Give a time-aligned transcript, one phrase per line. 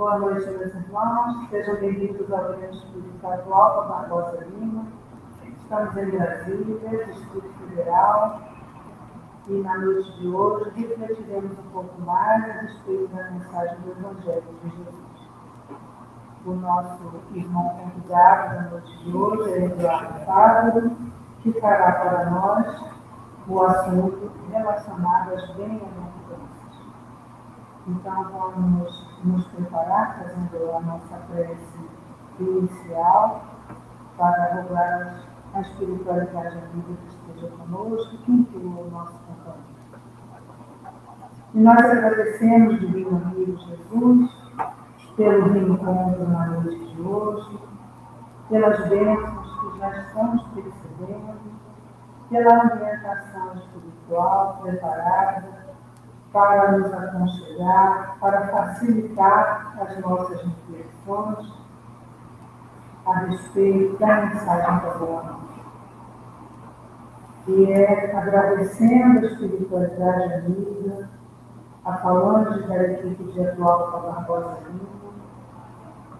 [0.00, 1.46] Boa noite, meus irmãos.
[1.50, 4.86] Sejam bem-vindos ao Grande Espírito Atual da Barbosa Lima.
[5.44, 8.40] Estamos em Brasília, Distrito Federal,
[9.46, 14.42] e na noite de hoje refletiremos um pouco mais a respeito da mensagem do Evangelho
[14.64, 15.28] de Jesus.
[16.46, 20.96] O nosso irmão convidado da noite de hoje é Eduardo Fábio,
[21.42, 22.90] que fará para nós
[23.46, 26.80] o assunto relacionado às bem-aventuranças.
[27.86, 31.78] Então, vamos nos preparar fazendo a nossa prece
[32.38, 33.44] inicial
[34.16, 35.22] para rogar
[35.54, 39.80] a espiritualidade amiga que esteja conosco, que inclua o nosso companheiro.
[41.52, 44.30] E nós agradecemos, Divino Amigo Jesus,
[45.16, 47.58] pelo reencontro na noite de hoje,
[48.48, 51.40] pelas bênçãos que já estamos percebendo,
[52.30, 55.59] pela ambientação espiritual preparada
[56.32, 61.52] para nos aconselhar, para facilitar as nossas reflexões
[63.06, 65.60] a respeito da mensagem da Boa Noite.
[67.48, 71.08] E é agradecendo a espiritualidade amiga,
[71.84, 75.00] a falange da equipe de Eduardo Barbosa Lima,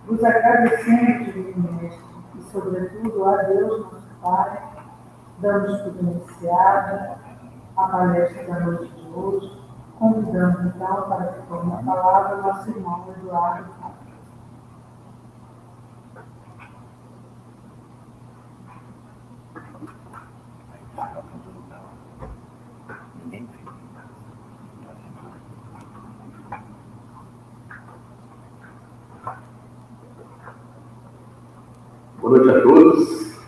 [0.06, 2.04] vos agradecendo, Divino Mestre,
[2.36, 4.62] e sobretudo a Deus, nosso Pai,
[5.38, 7.18] damos por iniciada
[7.76, 9.69] a palestra da noite de hoje,
[10.00, 13.68] convidando então para que tome a palavra o nosso irmão Eduardo
[32.20, 33.40] Boa noite a todos.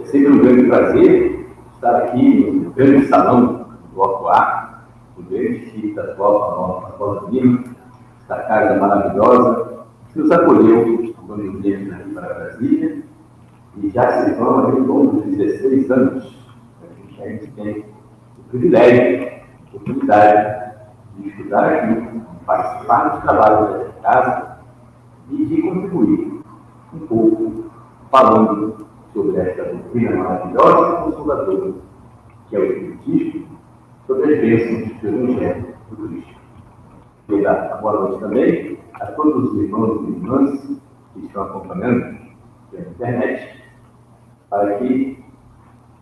[0.00, 4.84] É sempre um grande prazer estar aqui no grande salão do Bloco A,
[5.16, 5.22] o
[5.96, 7.64] grande Chico atual Barbosa Lima,
[8.20, 13.02] esta casa maravilhosa, que nos acolheu quando viemos aqui para Brasília,
[13.78, 16.36] e já se vão ao longo de 16 anos.
[17.18, 17.84] A gente tem
[18.38, 19.28] o privilégio,
[19.72, 20.74] a oportunidade
[21.18, 24.58] de estudar aqui, participar dos trabalhos dessa casa
[25.30, 26.40] e de contribuir
[26.94, 27.64] um pouco
[28.10, 31.74] falando sobre esta doutrina maravilhosa e consoladora,
[32.48, 33.46] que é o Espiritismo,
[34.06, 36.34] sobre as bênçãos do Evangelho do Cristo.
[37.26, 40.80] Queria dar a boa noite também a todos os irmãos e irmãs
[41.12, 42.18] que estão acompanhando
[42.70, 43.64] pela internet,
[44.50, 45.24] para que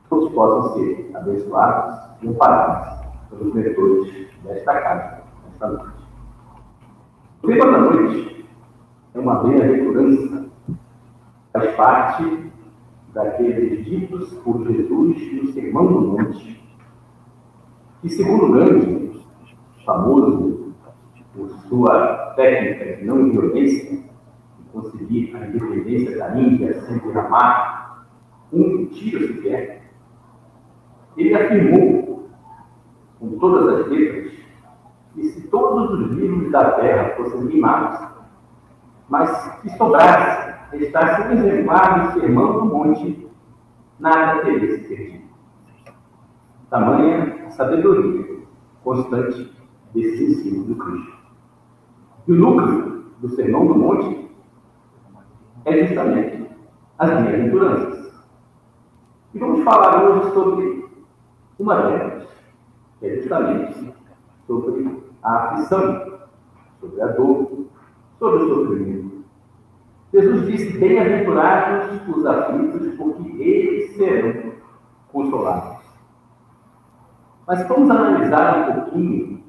[0.08, 6.04] todos possam ser abençoados e amparados pelos mentores desta casa, nesta noite.
[7.42, 8.46] O tema da noite
[9.14, 10.44] é uma bem-aventurança
[11.54, 12.50] faz parte
[13.14, 16.60] daqueles ditos por Jesus no Sermão do Monte,
[18.02, 19.03] que, segundo Gandhi,
[19.84, 20.74] famoso
[21.34, 23.96] por sua técnica de não violência,
[24.58, 28.06] de conseguir a independência da Índia sem derramar
[28.52, 29.82] um tiro sequer,
[31.16, 32.28] ele afirmou,
[33.18, 34.32] com todas as letras,
[35.12, 38.14] que se todos os livros da terra fossem limados,
[39.08, 43.28] mas que sobrasse está sem exemplar no sermão do monte,
[43.98, 45.24] nada teria se perdido.
[46.68, 48.40] Tamanha sabedoria
[48.82, 49.52] constante
[49.94, 51.14] desse ensino do Cristo.
[52.26, 54.28] E o núcleo do sermão do monte
[55.64, 56.46] é justamente
[56.98, 58.12] as bem-aventuranças.
[59.32, 60.88] E vamos falar hoje sobre
[61.58, 62.28] uma delas,
[62.98, 63.94] que é justamente
[64.46, 66.18] sobre a aflição,
[66.80, 67.66] sobre a dor,
[68.18, 69.04] sobre o sofrimento
[70.14, 74.52] Jesus disse: Bem-aventurados os aflitos, porque eles serão
[75.12, 75.84] consolados.
[77.48, 79.43] Mas vamos analisar um pouquinho,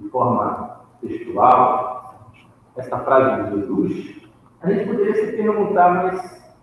[0.00, 2.32] de forma textual,
[2.76, 4.20] essa frase de Jesus.
[4.62, 6.54] A gente poderia se perguntar, mas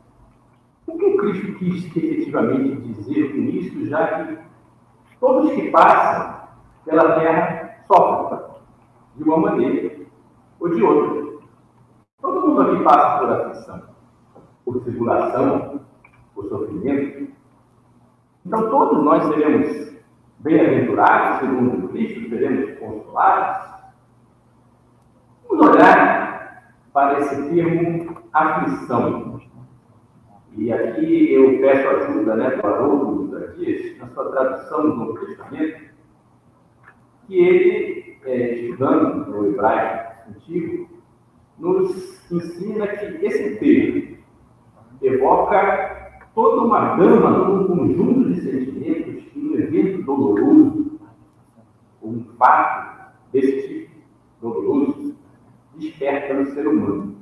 [0.86, 4.38] o que Cristo quis efetivamente dizer com isso, já que
[5.20, 6.48] todos que passam
[6.86, 8.40] pela terra sofrem
[9.16, 10.06] de uma maneira
[10.60, 11.28] ou de outra.
[12.22, 13.82] Todo mundo aqui passa por aflição,
[14.64, 15.82] por tribulação,
[16.34, 17.28] por sofrimento.
[18.46, 19.87] Então todos nós seremos
[20.40, 23.68] bem-aventurados, segundo Cristo, seremos consolados.
[25.50, 29.42] Vamos olhar para esse termo aflição.
[30.56, 33.18] E aqui eu peço ajuda né, do Haroldo
[33.58, 35.82] Dias, na sua tradução do Novo Testamento,
[37.26, 40.90] que ele, é, estudando no hebraico antigo,
[41.58, 44.18] nos ensina que esse termo
[45.02, 49.07] evoca toda uma gama, um conjunto de sentimentos
[49.78, 51.00] um evento doloroso,
[52.02, 53.96] um fato desse tipo
[54.42, 55.16] doloroso,
[55.76, 57.16] desperta no ser humano.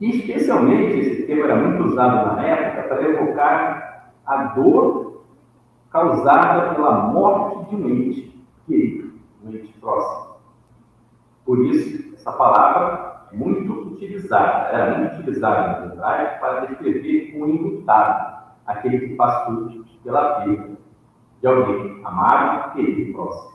[0.00, 5.22] E especialmente esse termo era muito usado na época para evocar a dor
[5.90, 9.12] causada pela morte de um ente querido,
[9.44, 10.36] um ente próximo.
[11.44, 17.46] Por isso, essa palavra é muito utilizada, era muito utilizada no hebraico para descrever o
[17.46, 19.68] enlutado, aquele que passou
[20.02, 20.78] pela perda
[21.40, 23.52] de alguém amado, querido e próximo.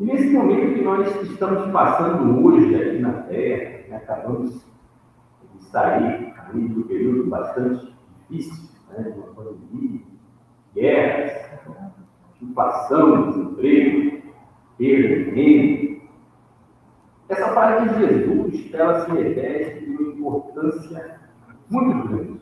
[0.00, 4.66] E nesse momento que nós estamos passando hoje aqui na Terra, né, acabamos
[5.54, 7.94] de sair aí do período bastante
[8.28, 10.00] difícil, né, de uma pandemia,
[10.74, 11.52] guerras,
[12.40, 14.22] inflação, desemprego,
[14.76, 16.02] perda de renda.
[17.28, 21.20] Essa fala de Jesus, ela se reveste de uma importância
[21.70, 22.40] muito grande,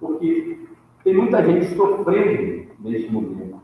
[0.00, 0.65] porque
[1.06, 3.60] tem muita gente sofrendo neste momento.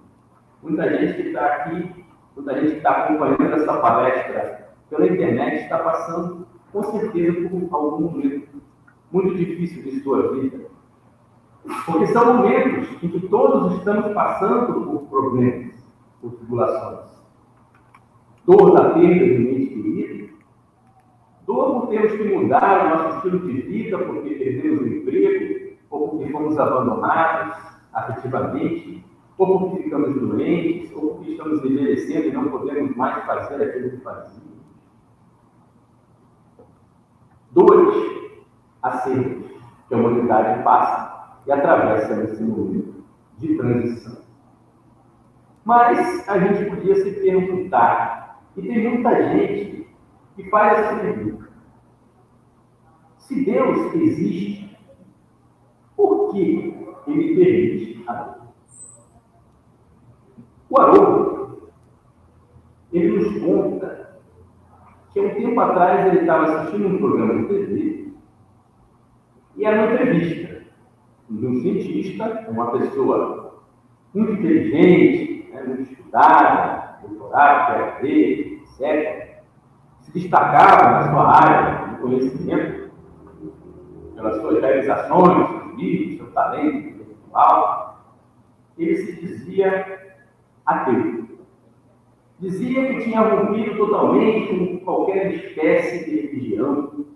[0.62, 2.05] Muita gente que está aqui,
[2.37, 8.11] muita gente que está acompanhando essa palestra pela internet está passando, com certeza, por algum
[8.12, 8.62] momento
[9.11, 10.67] muito difícil de sua vida.
[11.85, 15.75] Porque são momentos em que todos estamos passando por problemas,
[16.21, 17.11] por tribulações.
[18.47, 20.29] Dor da perda de um ente querido,
[21.44, 25.62] dor por termos que mudar o nosso estilo de vida porque perdemos o emprego,
[25.93, 27.56] ou porque fomos abandonados
[27.93, 29.05] afetivamente,
[29.37, 33.97] ou porque ficamos doentes, ou porque estamos envelhecendo e não podemos mais fazer aquilo que
[33.99, 34.43] fazíamos.
[37.50, 37.94] Dores,
[38.83, 39.53] acertos
[39.87, 43.05] que a humanidade passa e atravessa nesse momento
[43.37, 44.23] de transição.
[45.65, 49.87] Mas a gente podia se perguntar, e tem muita gente
[50.35, 51.49] que faz essa pergunta:
[53.19, 54.62] se Deus existe,
[55.97, 56.75] por que
[57.06, 58.43] ele permite a dor?
[60.71, 61.73] O Haroldo,
[62.93, 64.21] ele nos conta
[65.12, 68.12] que há um tempo atrás ele estava assistindo um programa de TV
[69.56, 70.62] e era uma entrevista
[71.29, 73.62] de um cientista, uma pessoa
[74.15, 79.33] muito inteligente, né, muito estudada, doutorado, etc.,
[80.00, 82.91] se destacava na sua área de conhecimento,
[84.15, 88.04] pelas suas realizações, livros, seu talento intelectual,
[88.78, 90.16] ele se dizia
[90.66, 91.22] ateu.
[92.38, 97.06] Dizia que tinha rompido totalmente com qualquer espécie de religião,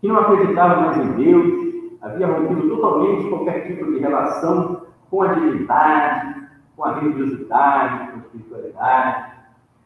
[0.00, 5.34] que não acreditava mais em Deus, havia rompido totalmente qualquer tipo de relação com a
[5.34, 9.32] divindade, com a religiosidade, com a espiritualidade,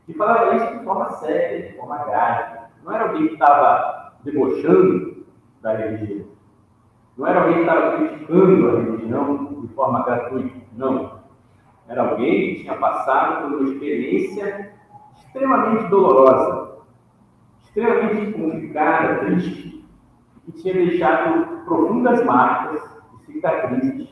[0.08, 2.58] e falava isso de forma séria, de forma grave.
[2.84, 5.26] Não era alguém que estava debochando
[5.60, 6.35] da religião.
[7.16, 10.56] Não era alguém que estava criticando a religião de forma gratuita.
[10.76, 11.16] Não.
[11.88, 14.72] Era alguém que tinha passado por uma experiência
[15.16, 16.78] extremamente dolorosa,
[17.62, 19.84] extremamente complicada, triste,
[20.46, 22.82] e tinha deixado profundas marcas
[23.14, 24.08] e cicatrizes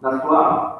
[0.00, 0.78] na sua alma.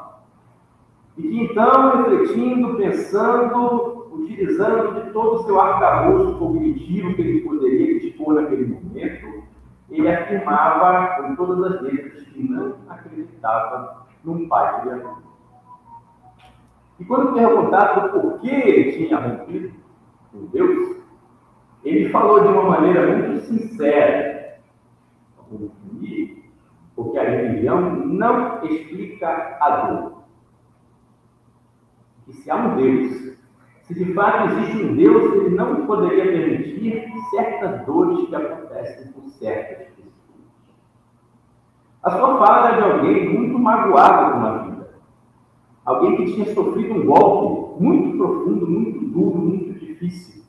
[1.17, 7.99] E que então, refletindo, pensando, utilizando de todo o seu arcabouço cognitivo que ele poderia
[8.01, 9.28] dispor naquele momento,
[9.91, 15.23] ele afirmava com todas as letras que não acreditava num pai criador.
[16.99, 19.73] E quando perguntado do porquê ele tinha rompido
[20.33, 20.99] com Deus,
[21.85, 24.59] ele falou de uma maneira muito sincera.
[26.95, 30.25] Porque a religião não explica a dor.
[32.27, 33.38] E se há um Deus,
[33.89, 39.27] se de fato existe um Deus, ele não poderia permitir certas dores que acontecem com
[39.31, 40.13] certas pessoas.
[42.03, 44.69] A sua fala é de alguém muito magoado com a vida
[45.87, 50.43] Alguém que tinha sofrido um golpe muito profundo, muito duro, muito difícil.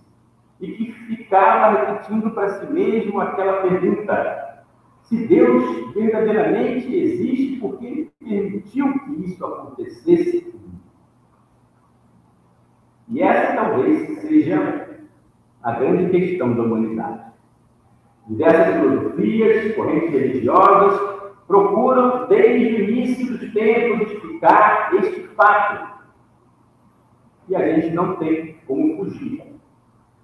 [0.59, 4.65] E que ficava repetindo para si mesmo aquela pergunta:
[5.03, 10.58] se Deus verdadeiramente existe, por que ele permitiu que isso acontecesse?
[13.09, 14.87] E essa talvez seja
[15.63, 17.21] a grande questão da humanidade.
[18.27, 25.99] Diversas filosofias, correntes religiosas, procuram, desde o início dos tempos, explicar este fato.
[27.47, 29.43] E a gente não tem como fugir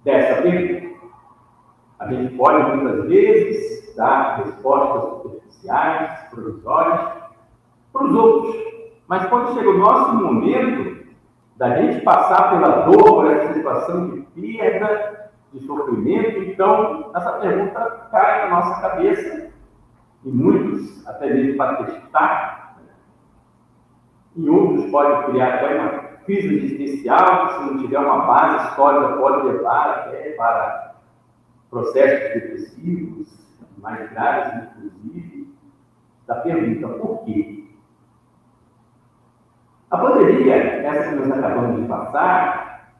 [0.04, 0.94] dessa pergunta.
[1.98, 7.10] A gente pode, muitas vezes, dar respostas superficiais, provisórias,
[7.92, 8.56] para os outros.
[9.08, 10.95] Mas quando chega o nosso momento
[11.56, 18.08] da gente passar pela dor, por essa situação de perda, de sofrimento, então essa pergunta
[18.10, 19.50] cai na nossa cabeça
[20.24, 22.76] e muitos até mesmo para testar,
[24.36, 25.88] e outros podem criar até uma
[26.26, 30.94] crise existencial, que se não tiver uma base sólida, pode levar até para
[31.70, 33.28] processos depressivos,
[33.78, 35.54] mais graves, inclusive.
[36.26, 37.65] Da pergunta, por quê?
[39.90, 42.90] A pandemia, essa que nós acabamos de passar,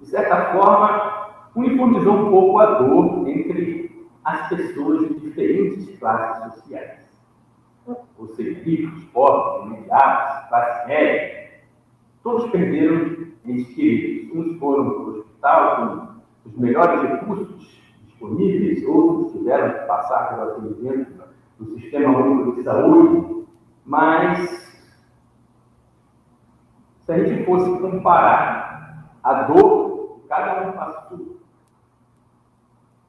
[0.00, 7.04] de certa forma, uniformizou um pouco a dor entre as pessoas de diferentes classes sociais.
[8.18, 11.50] Ou seja, ricos, pobres, imediatos, classe média,
[12.22, 14.34] todos perderam entes queridos.
[14.34, 15.76] Uns foram para o hospital
[16.42, 21.12] com os melhores recursos disponíveis, outros tiveram que passar pelo atendimento
[21.58, 23.46] do Sistema Único de Saúde,
[23.84, 24.73] mas
[27.04, 31.38] se a gente fosse comparar a dor que cada um passou,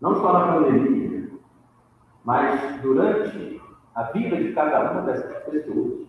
[0.01, 1.29] não só na pandemia,
[2.23, 3.61] mas durante
[3.93, 6.07] a vida de cada uma dessas pessoas,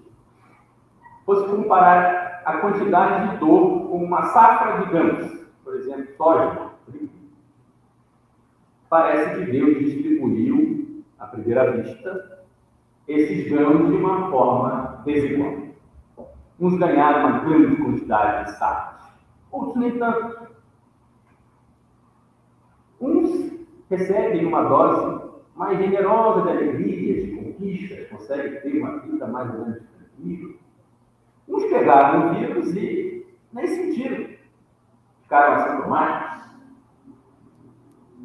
[1.24, 6.70] fosse comparar a quantidade de dor com uma safra de grãos, por exemplo, soja,
[8.88, 12.44] parece que Deus distribuiu, à primeira vista,
[13.06, 15.65] esses grãos de uma forma desigual.
[16.58, 19.06] Uns ganharam uma grande quantidade de sacos,
[19.52, 20.46] outros nem tanto.
[22.98, 23.52] Uns
[23.90, 29.66] recebem uma dose mais generosa de alegria, de conquistas, conseguem ter uma vida mais ou
[29.66, 30.54] menos tranquila.
[31.48, 34.28] Uns pegaram o vírus e nem sentiram,
[35.22, 36.46] ficaram assintomáticos.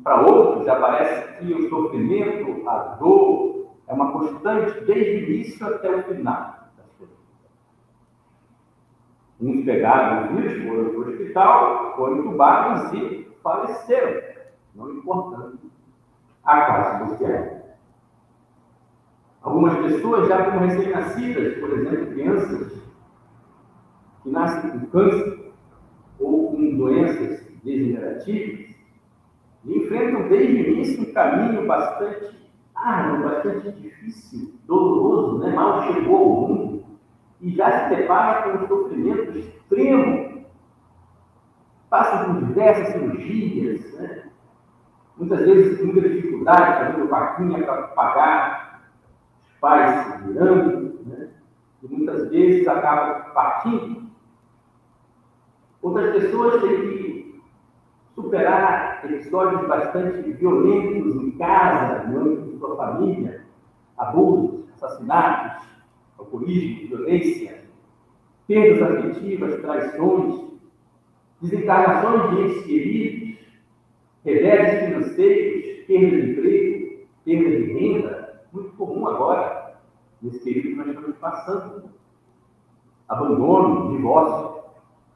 [0.04, 5.68] Para outros, já parece que o sofrimento, a dor, é uma constante desde o início
[5.68, 6.61] até o final.
[9.42, 14.22] Uns pegaram o vírus, foram para o hospital, foram entubados e faleceram,
[14.76, 15.58] não importando
[16.44, 17.62] a classe social.
[19.42, 22.82] Algumas pessoas, já como recém-nascidas, por exemplo, crianças
[24.22, 25.52] que nascem com câncer
[26.20, 28.76] ou com doenças degenerativas,
[29.66, 35.52] enfrentam desde o início um caminho bastante árduo, bastante difícil, doloroso, né?
[35.52, 36.81] mal chegou ao mundo
[37.42, 40.46] e já se depara com um sofrimento extremo.
[41.90, 44.24] Passa por diversas cirurgias, né?
[45.18, 48.82] muitas vezes muita dificuldade fazendo vaquinha para pagar,
[49.44, 51.30] os pais se virando, né?
[51.84, 54.04] e muitas vezes acabam partindo.
[55.82, 57.42] Outras pessoas têm que
[58.16, 63.46] superar episódios bastante violentos em casa, no âmbito de sua família,
[63.98, 65.68] abusos, assassinatos,
[66.22, 67.62] alcoolismo, violência,
[68.48, 70.42] perdas afetivas, traições,
[71.42, 73.40] desencarnações de entes queridos,
[74.24, 79.76] reveses financeiros, perda de emprego, perda de renda, muito comum agora,
[80.22, 81.84] nesse período que nós estamos passando.
[83.08, 84.62] Abandono, divórcio,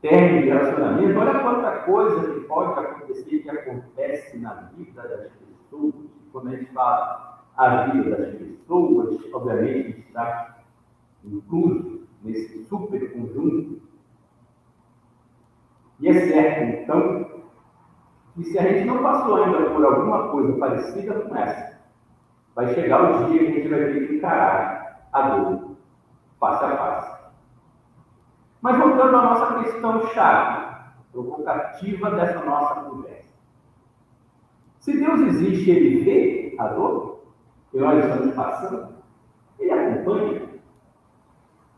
[0.01, 5.93] término de relacionamento, olha quanta coisa que pode acontecer, que acontece na vida das pessoas.
[6.31, 10.54] Quando a gente fala a vida das pessoas, obviamente está
[11.25, 13.81] incluso nesse super conjunto.
[15.99, 17.43] E é certo, então,
[18.35, 21.79] que se a gente não passou ainda por alguma coisa parecida com essa,
[22.53, 25.75] vai chegar o dia que a gente vai ter que encarar a dor
[26.39, 27.15] face a face.
[28.61, 30.65] Mas voltando à nossa questão chave,
[31.11, 33.33] provocativa dessa nossa conversa.
[34.79, 37.23] Se Deus existe, Ele vê a dor
[37.71, 38.95] que nós estamos passando,
[39.59, 40.54] Ele acompanha.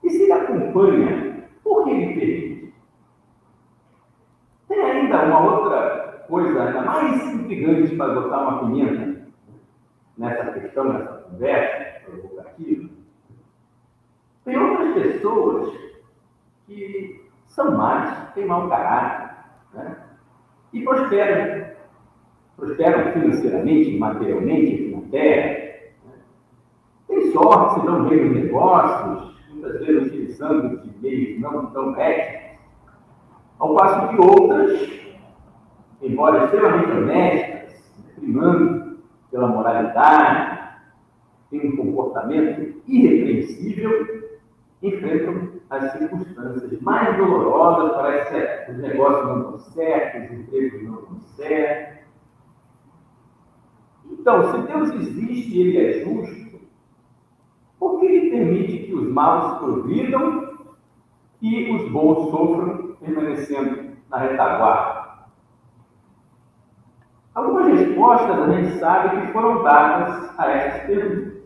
[0.08, 2.74] E se ele acompanha, por que ele permite?
[4.70, 9.28] Tem ainda uma outra coisa ainda mais intrigante para botar uma pimenta
[10.18, 12.90] nessa questão, nessa conversa provocativa.
[14.46, 15.78] Tem outras pessoas
[16.66, 19.36] que são más, têm mau caráter,
[19.74, 19.98] né?
[20.72, 21.68] e prosperam.
[22.56, 25.50] Prosperam financeiramente, materialmente na terra.
[26.06, 26.14] Né?
[27.10, 29.37] Tem sorte, se dão bem nos negócios,
[29.68, 32.58] muitas vezes utilizando de meios não tão éticos,
[33.60, 34.90] ao passo que outras,
[36.02, 39.00] embora extremamente honestas, primando
[39.32, 40.60] pela moralidade,
[41.50, 44.36] têm um comportamento irrepreensível,
[44.82, 50.96] enfrentam as circunstâncias mais dolorosas, parece que os negócios não dão certo, os empregos não
[50.96, 51.98] dão certo.
[54.10, 56.47] Então, se Deus existe e Ele é justo,
[57.80, 60.58] por que ele permite que os maus progridam
[61.42, 65.08] e os bons sofram, permanecendo na retaguarda?
[67.36, 71.44] Algumas respostas a gente sabe que foram dadas a essas perguntas,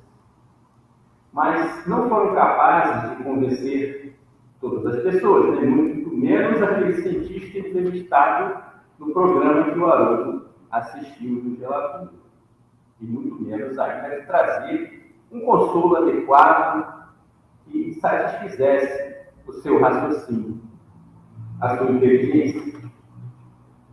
[1.34, 4.16] mas não foram capazes de convencer
[4.62, 5.66] todas as pessoas, né?
[5.66, 8.64] muito menos aquele cientista entrevistado
[9.00, 12.10] no programa que o Haroldo assistiu no relatório.
[13.02, 15.01] E muito menos ainda trazer
[15.32, 17.12] um consolo adequado
[17.66, 20.60] que satisfizesse o seu raciocínio,
[21.62, 22.90] a sua inteligência.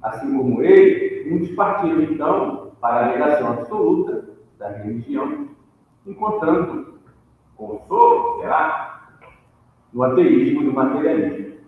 [0.03, 5.49] Assim como ele, muitos partiram então para a negação absoluta da religião,
[6.07, 6.99] encontrando
[7.57, 9.23] consolo, será,
[9.93, 11.59] no ateísmo e no materialismo.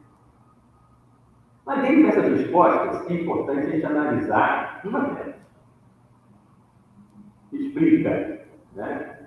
[1.66, 5.34] Mas dentro dessas respostas, é importante a gente analisar uma delas.
[7.52, 9.19] Explica né,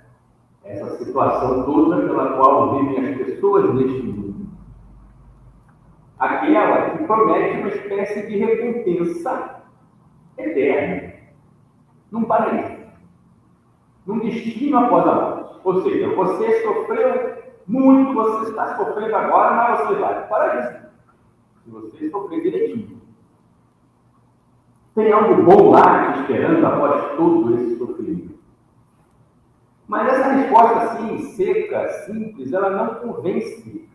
[0.63, 4.47] essa situação toda pela qual vivem as pessoas neste mundo.
[6.17, 9.61] Aquela que promete uma espécie de recompensa
[10.37, 11.13] eterna,
[12.11, 12.77] num paraíso,
[14.05, 15.59] num destino após a morte.
[15.63, 20.83] Ou seja, você sofreu muito, você está sofrendo agora, mas você vai para o paraíso.
[21.63, 23.01] Se você sofrer direitinho.
[24.95, 28.02] Tem algo bom lá te esperando após todo esse sofrimento.
[29.93, 33.87] Mas essa resposta assim, seca, simples, ela não convence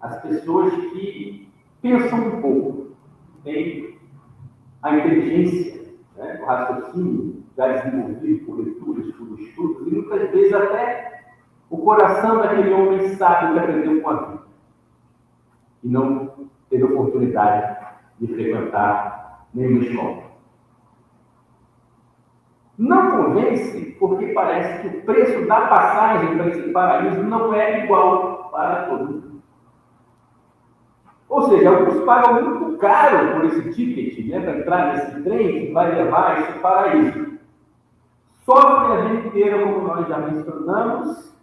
[0.00, 1.48] as pessoas que
[1.80, 2.96] pensam um pouco,
[3.44, 3.96] têm
[4.82, 5.80] a inteligência,
[6.16, 11.22] né, o raciocínio já desenvolvido por leituras, por estudos, e muitas vezes até
[11.70, 14.42] o coração daquele homem sábio que aprendeu com a vida.
[15.84, 17.76] E não teve oportunidade
[18.18, 20.31] de frequentar nenhuma escola.
[22.82, 28.48] Não convence porque parece que o preço da passagem para esse paraíso não é igual
[28.50, 29.22] para todos.
[31.28, 35.72] Ou seja, alguns pagam muito caro por esse ticket, né, para entrar nesse trem que
[35.72, 37.38] vai levar esse paraíso.
[38.44, 41.36] Sofrem a vida inteira, como nós já mencionamos,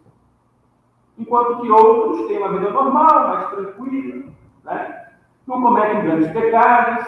[1.18, 4.26] enquanto que outros têm uma vida normal, mais tranquila,
[4.66, 5.06] né?
[5.48, 7.06] não cometem grandes pecados,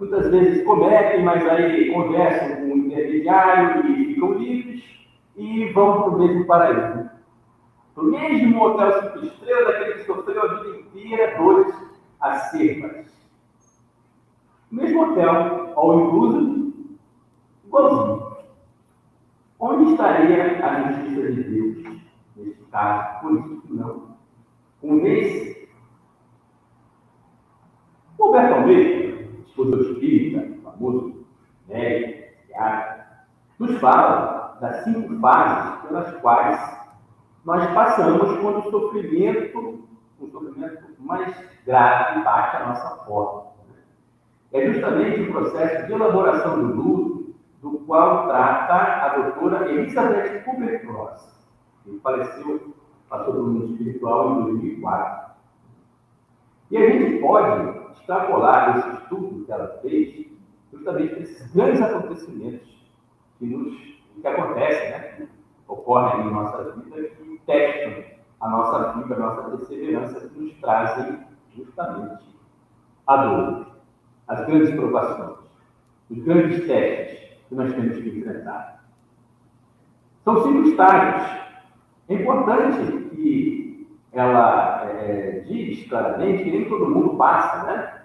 [0.00, 2.88] muitas vezes cometem, mas aí conversam com
[3.28, 4.84] e ficam livres
[5.36, 7.10] e vão para o mesmo paraíso.
[7.96, 11.74] O mesmo hotel cinco estrelas, daquele que sofreu a vida inteira dores
[12.20, 13.06] acervas.
[14.70, 16.74] O mesmo hotel, ao incluso,
[17.64, 18.36] igualzinho.
[19.60, 22.00] Onde estaria a justiça de Deus
[22.36, 23.20] nesse caso?
[23.20, 24.16] Por isso que não
[24.80, 25.68] convence
[28.18, 31.24] Roberto Almeida, esposo espírita, famoso
[31.68, 32.97] médico, psiquiatra,
[33.58, 36.78] nos fala das cinco fases pelas quais
[37.44, 39.86] nós passamos quando o sofrimento,
[40.20, 41.34] o sofrimento mais
[41.66, 43.48] grave, bate a nossa porta.
[44.52, 51.34] É justamente o processo de elaboração do luto do qual trata a doutora Elizabeth Kubler-Ross,
[51.84, 52.74] que faleceu,
[53.08, 55.28] passou do mundo espiritual em 2004.
[56.70, 60.26] E a gente pode extrapolar esse estudo que ela fez
[60.72, 62.77] justamente para esses grandes acontecimentos
[63.38, 63.76] que, nos,
[64.20, 65.28] que acontecem, né?
[65.66, 68.04] ocorrem em nossa vida, que testam
[68.40, 71.18] a nossa vida, a nossa perseverança, que nos trazem
[71.54, 72.24] justamente
[73.06, 73.66] a dor,
[74.28, 75.38] as grandes provações,
[76.10, 78.84] os grandes testes que nós temos que enfrentar.
[80.24, 81.48] São cinco estágios.
[82.08, 88.02] É importante que ela é, diz claramente que nem todo mundo passa né,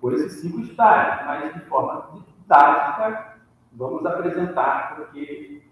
[0.00, 3.33] por esses cinco estágios, mas de forma didática
[3.74, 5.62] vamos apresentar, porque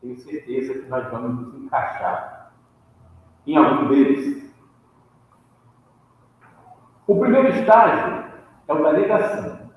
[0.00, 2.52] tenho certeza que nós vamos nos encaixar
[3.46, 4.52] em algum deles.
[7.06, 8.24] O primeiro estágio
[8.66, 9.70] é o da negação.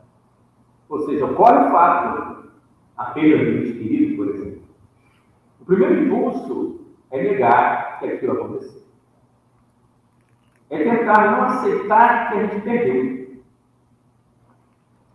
[0.89, 2.49] Ou seja, ocorre o fato,
[2.95, 4.61] a perda do espírito, por exemplo.
[5.61, 8.83] O primeiro impulso é negar que aquilo aconteceu.
[10.69, 13.26] É tentar não aceitar que a gente perdeu.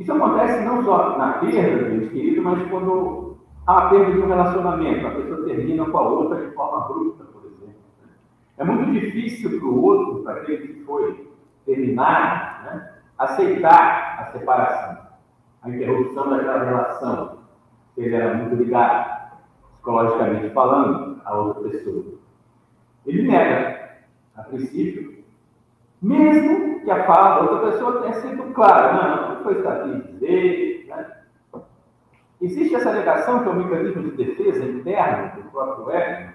[0.02, 4.26] Isso acontece não só na perda do espírito, mas quando há a perda de um
[4.26, 7.76] relacionamento, a pessoa termina com a outra de forma bruta, por exemplo.
[8.58, 11.30] É muito difícil para o outro, para aquele que foi
[11.64, 14.98] terminar, né, aceitar a separação,
[15.62, 17.38] a interrupção daquela relação,
[17.96, 19.30] ele era muito ligado,
[19.74, 22.06] psicologicamente falando, a outra pessoa.
[23.06, 23.98] Ele nega,
[24.36, 25.21] a princípio,
[26.02, 30.86] mesmo que a fala da outra pessoa tenha sido clara, não, não foi isso aqui
[30.88, 31.06] né?
[32.40, 36.32] Existe essa negação que é um mecanismo de defesa interno do próprio ego,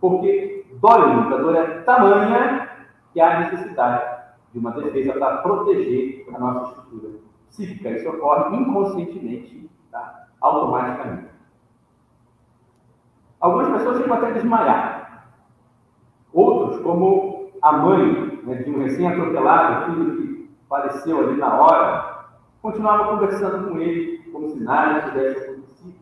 [0.00, 2.68] porque dói muito, a dor é tamanha
[3.12, 4.18] que há necessidade
[4.52, 7.90] de uma defesa para proteger a nossa estrutura psíquica.
[7.90, 10.26] Isso ocorre inconscientemente, tá?
[10.40, 11.28] automaticamente.
[13.40, 15.28] Algumas pessoas chegam até desmaiar.
[16.32, 22.28] Outros, como a mãe né, de um recém-atropelado, filho que faleceu ali na hora,
[22.62, 25.98] continuava conversando com ele como se nada tivesse acontecido.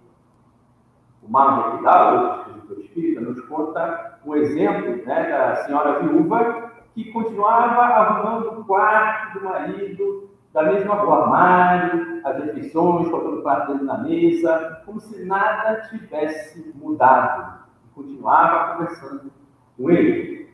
[1.23, 7.83] O Marlon Vidal, outro espírita, nos conta um exemplo né, da senhora viúva que continuava
[7.83, 13.99] arrumando o quarto do marido da mesma forma, as refeições, colocando o quarto dele na
[13.99, 17.61] mesa, como se nada tivesse mudado.
[17.95, 19.31] Continuava conversando
[19.77, 20.51] com ele.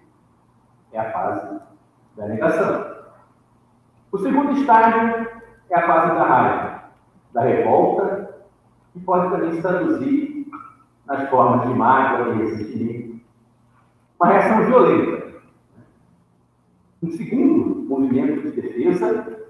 [0.93, 1.61] É a fase
[2.17, 2.93] da negação.
[4.11, 5.27] O segundo estágio
[5.71, 6.85] é a fase da raiva,
[7.33, 8.45] da revolta,
[8.93, 10.47] que pode também se traduzir
[11.07, 13.21] nas formas de mágoa e ressentimento.
[14.21, 15.33] Uma reação violenta.
[17.03, 19.47] Um segundo movimento de defesa,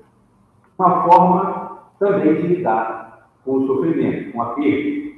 [0.79, 5.13] uma forma também de lidar com o sofrimento, com a perda.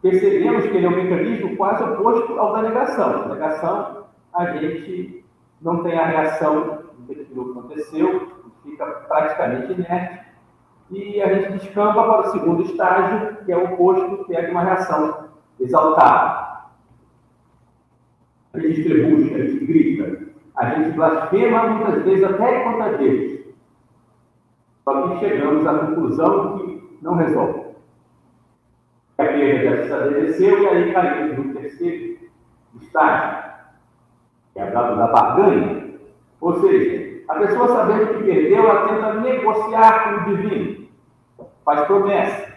[0.00, 3.28] Percebemos que ele é um mecanismo quase oposto ao da negação.
[3.28, 5.17] Na negação, a gente
[5.60, 10.28] não tem a reação do que aconteceu, fica praticamente inerte,
[10.90, 14.62] e a gente descamba para o segundo estágio, que é o oposto, que é uma
[14.62, 15.28] reação
[15.60, 16.48] exaltada.
[18.54, 23.38] A gente trebusca, a gente grita, a gente blasfema muitas vezes até contra Deus.
[24.84, 27.68] Só que chegamos à conclusão que não resolve.
[29.18, 32.18] A perda já se estabeleceu e aí caímos no terceiro
[32.80, 33.47] estágio,
[34.58, 35.88] é a da barganha.
[36.40, 40.88] Ou seja, a pessoa sabendo que perdeu, ela tenta negociar com o divino,
[41.64, 42.54] faz promessa,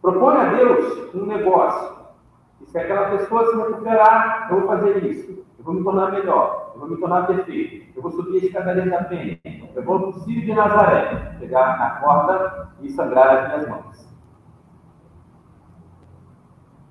[0.00, 2.02] propõe a Deus um negócio.
[2.60, 6.72] E se aquela pessoa se recuperar, eu vou fazer isso, eu vou me tornar melhor,
[6.74, 9.38] eu vou me tornar perfeito, eu vou subir a escadaria da pena,
[9.74, 14.12] eu vou no Círio de Nazaré, pegar na corda e sangrar as minhas mãos.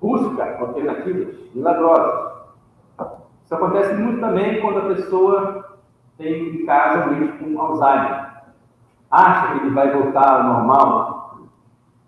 [0.00, 2.31] Busca alternativas milagrosas.
[3.44, 5.78] Isso acontece muito também quando a pessoa
[6.18, 8.32] tem em casa mente com Alzheimer.
[9.10, 11.40] Acha que ele vai voltar ao normal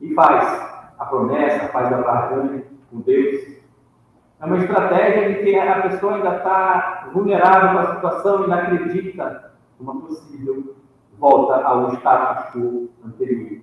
[0.01, 0.45] e faz
[0.99, 3.55] a promessa, faz a barganha com Deus.
[4.41, 9.53] É uma estratégia de que a pessoa ainda está vulnerável a situação e não acredita
[9.79, 10.77] numa possível
[11.19, 13.61] volta ao status quo anterior.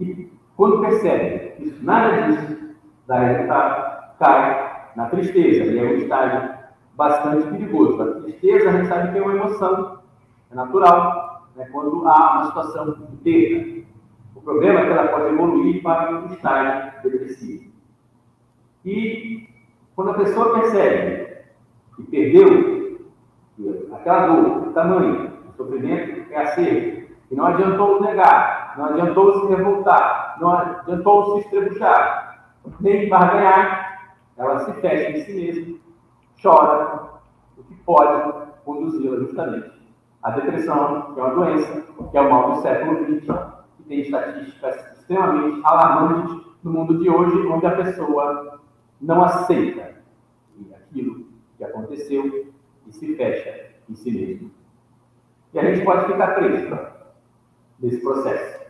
[0.00, 2.74] E quando percebe que nada disso
[3.06, 6.50] dá resultado, cai na tristeza, e é um estágio
[6.96, 8.02] bastante perigoso.
[8.02, 9.98] A tristeza, a gente sabe que é uma emoção,
[10.50, 13.80] é natural, né, quando há uma situação perda.
[14.34, 17.70] O problema é que ela pode evoluir para um estágio depressivo.
[18.84, 19.48] E
[19.94, 21.36] quando a pessoa percebe
[21.96, 22.98] que perdeu
[23.92, 27.00] aquela dor, tamanho, o sofrimento é acervo,
[27.30, 32.50] e não adiantou negar, não adiantou se revoltar, não adiantou se estrebuchar,
[32.80, 33.89] nem barganhar,
[34.40, 35.78] ela se fecha em si mesma,
[36.42, 37.20] chora,
[37.58, 39.70] o que pode conduzi-la justamente
[40.22, 43.26] à depressão, que é uma doença, que é o mal do século XX,
[43.76, 48.60] que tem estatísticas extremamente alarmantes no mundo de hoje, onde a pessoa
[49.00, 49.96] não aceita
[50.74, 51.26] aquilo
[51.56, 52.52] que aconteceu
[52.86, 54.50] e se fecha em si mesmo.
[55.52, 56.78] E a gente pode ficar preso
[57.78, 58.60] nesse processo,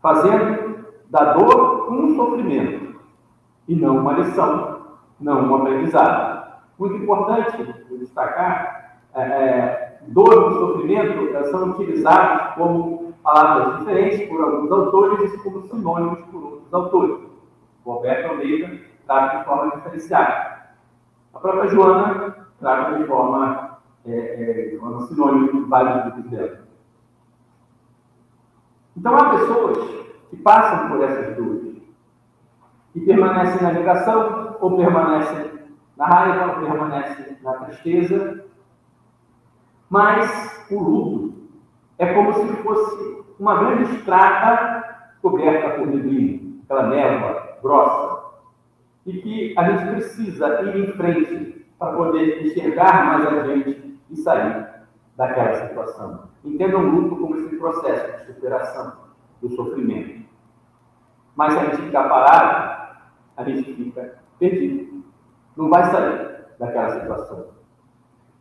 [0.00, 2.87] fazendo da dor um sofrimento
[3.68, 4.80] e não uma lição,
[5.20, 6.48] não um aprendizado.
[6.78, 7.62] Muito importante
[7.98, 15.38] destacar, é, é, dor e sofrimento são utilizados como palavras diferentes por alguns autores e
[15.38, 17.18] como sinônimos por outros autores.
[17.84, 20.58] Roberto Almeida trata de forma diferenciada.
[21.34, 26.68] A própria Joana trata de forma, é, é, sinônimo de vários grupos dela.
[28.96, 29.78] Então, há pessoas
[30.30, 31.67] que passam por essas dores
[32.98, 35.52] e permanecem na negação, ou permanecem
[35.96, 38.44] na raiva, ou permanecem na tristeza,
[39.88, 41.34] mas o luto
[41.96, 44.84] é como se fosse uma grande estrada
[45.22, 48.24] coberta por neblina, aquela névoa grossa,
[49.06, 54.66] e que a gente precisa ir em frente para poder enxergar mais adiante e sair
[55.16, 56.28] daquela situação.
[56.44, 58.92] Entendam o luto como esse processo de superação
[59.40, 60.26] do sofrimento.
[61.38, 62.67] Mas a gente ficar parado,
[63.38, 65.04] a gente fica perdido.
[65.56, 67.46] Não vai sair daquela situação.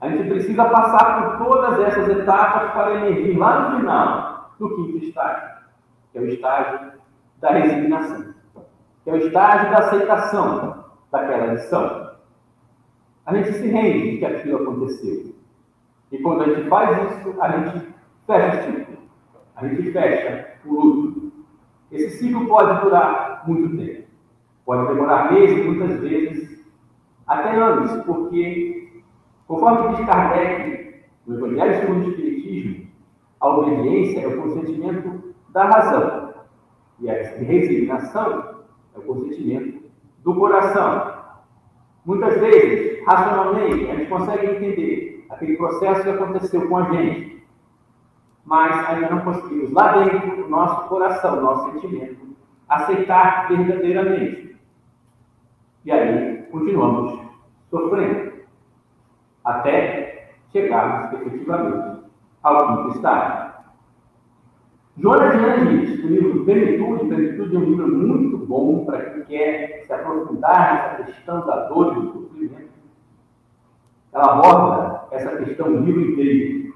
[0.01, 5.05] A gente precisa passar por todas essas etapas para emergir lá no final, no quinto
[5.05, 5.49] estágio,
[6.11, 6.91] que é o estágio
[7.39, 8.33] da resignação,
[9.03, 12.11] que é o estágio da aceitação daquela lição.
[13.25, 15.35] A gente se rende de que aquilo aconteceu.
[16.11, 17.93] E quando a gente faz isso, a gente
[18.25, 18.97] fecha o ciclo.
[19.55, 21.31] A gente fecha o luto.
[21.91, 24.06] Esse ciclo pode durar muito tempo.
[24.67, 26.61] Pode demorar meses, muitas vezes
[27.25, 29.01] até anos, porque,
[29.47, 32.87] conforme diz Kardec no Evangelho segundo o Espiritismo,
[33.39, 36.33] a obediência é o consentimento da razão
[36.99, 39.83] e a resignação é o consentimento
[40.25, 41.13] do coração.
[42.05, 47.41] Muitas vezes, racionalmente, a gente consegue entender aquele processo que aconteceu com a gente,
[48.43, 52.35] mas ainda não conseguimos, lá dentro do nosso coração, nosso sentimento,
[52.67, 54.47] aceitar verdadeiramente.
[55.87, 57.17] E aí continuamos
[57.69, 58.33] sofrendo,
[59.41, 62.01] até chegarmos efetivamente
[62.43, 63.53] ao quinto estágio.
[64.97, 69.83] Joana de Angelis, o livro Plenitude, Plenitude é um livro muito bom para quem quer
[69.85, 72.69] se aprofundar nessa questão da dor e do sofrimento.
[74.11, 76.73] Ela aborda essa questão o livro inteiro.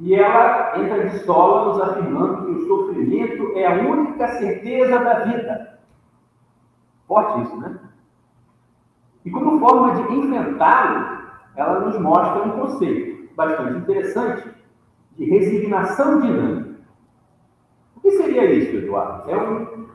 [0.00, 5.20] E ela entra de sola nos afirmando que o sofrimento é a única certeza da
[5.20, 5.78] vida.
[7.06, 7.87] Forte isso, né?
[9.28, 11.18] E como forma de enfrentá-lo,
[11.54, 14.54] ela nos mostra um conceito bastante interessante
[15.18, 16.80] de resignação dinâmica.
[17.94, 19.30] O que seria isso, Eduardo?
[19.30, 19.86] É um,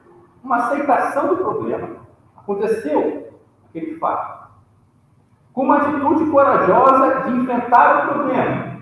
[0.43, 1.96] uma aceitação do problema.
[2.38, 3.34] Aconteceu
[3.67, 4.50] aquele fato.
[5.52, 8.82] Com uma atitude corajosa de enfrentar o problema,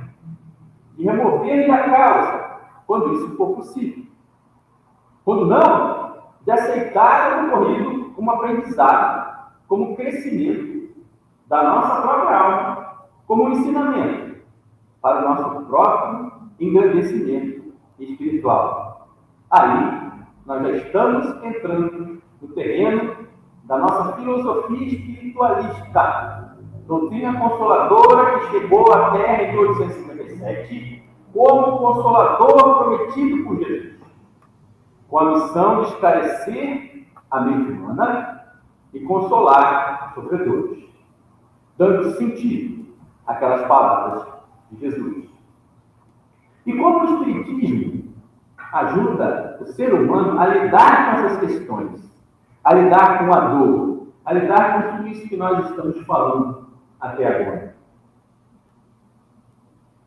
[0.97, 4.03] de remover a causa, quando isso for possível.
[5.23, 9.20] Quando não, de aceitar o ocorrido como aprendizado,
[9.71, 10.89] como crescimento
[11.47, 14.41] da nossa própria alma, como um ensinamento
[15.01, 19.07] para o nosso próprio engrandecimento espiritual.
[19.49, 20.11] Aí,
[20.45, 23.15] nós já estamos entrando no terreno
[23.63, 33.45] da nossa filosofia espiritualista, doutrina consoladora que chegou à Terra em 1857 como consolador prometido
[33.45, 33.95] por Jesus,
[35.07, 38.40] com a missão de esclarecer a mente humana
[38.93, 40.83] e consolar sofredores,
[41.77, 42.85] dando sentido
[43.25, 44.27] àquelas palavras
[44.71, 45.29] de Jesus.
[46.65, 48.13] E como o Espiritismo
[48.71, 52.01] ajuda o ser humano a lidar com essas questões,
[52.63, 56.67] a lidar com a dor, a lidar com tudo isso que nós estamos falando
[56.99, 57.75] até agora.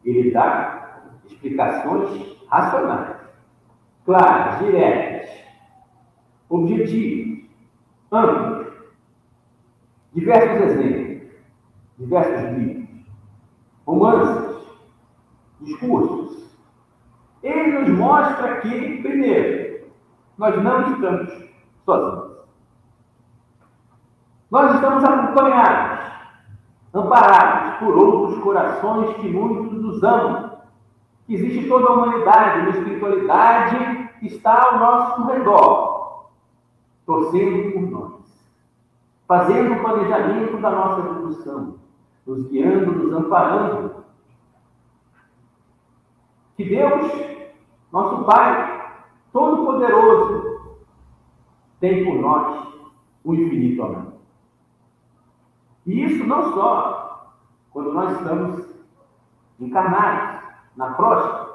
[0.04, 3.16] Ele dá explicações racionais,
[4.04, 5.30] claras, diretas,
[6.48, 7.48] objetivas,
[8.12, 8.53] amplas,
[10.14, 11.28] diversos exemplos,
[11.98, 12.88] diversos livros,
[13.86, 14.66] romances,
[15.60, 16.56] discursos,
[17.42, 19.88] ele nos mostra que, primeiro,
[20.38, 21.50] nós não estamos
[21.84, 22.34] sozinhos.
[24.50, 26.12] Nós estamos acompanhados,
[26.94, 30.58] amparados por outros corações que muitos nos amam.
[31.28, 36.28] Existe toda a humanidade, uma espiritualidade que está ao nosso redor,
[37.04, 38.23] torcendo por nós,
[39.26, 41.78] fazendo o planejamento da nossa evolução,
[42.26, 44.04] nos guiando, nos amparando.
[46.56, 47.34] Que Deus
[47.92, 48.90] nosso Pai,
[49.32, 50.78] Todo-Poderoso,
[51.78, 52.68] tem por nós
[53.22, 54.14] o infinito amor.
[55.86, 57.34] E isso não só
[57.70, 58.66] quando nós estamos
[59.60, 60.34] encarnados,
[60.76, 61.48] na próxima.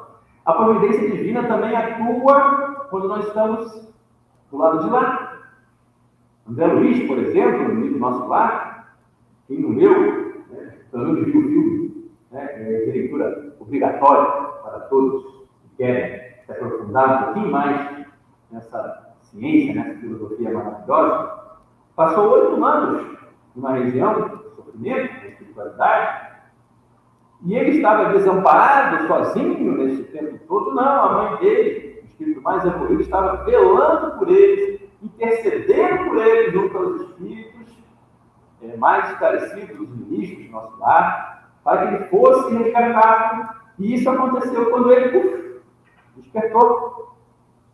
[0.46, 3.92] A providência divina também atua quando nós estamos
[4.50, 5.29] do lado de lá.
[6.50, 8.96] André Luiz, por exemplo, livro Nosso Lar,
[9.48, 14.32] quem não leu, né, pelo menos o filme, né, é de leitura obrigatória
[14.64, 18.08] para todos que querem se aprofundar um pouquinho mais
[18.52, 21.40] nessa ciência, nessa filosofia maravilhosa,
[21.96, 23.06] passou oito anos
[23.56, 26.30] numa região de sofrimento, de espiritualidade,
[27.46, 30.74] e ele estava desamparado, sozinho nesse tempo todo.
[30.74, 36.52] Não, a mãe dele, o espírito mais evoluído, estava velando por ele, intercedendo por ele
[36.52, 37.78] junto aos espíritos
[38.62, 43.60] é, mais esclarecidos, os ministros do nosso lar, para que ele fosse resgatado.
[43.78, 45.62] E isso aconteceu quando ele, uf,
[46.18, 47.16] despertou,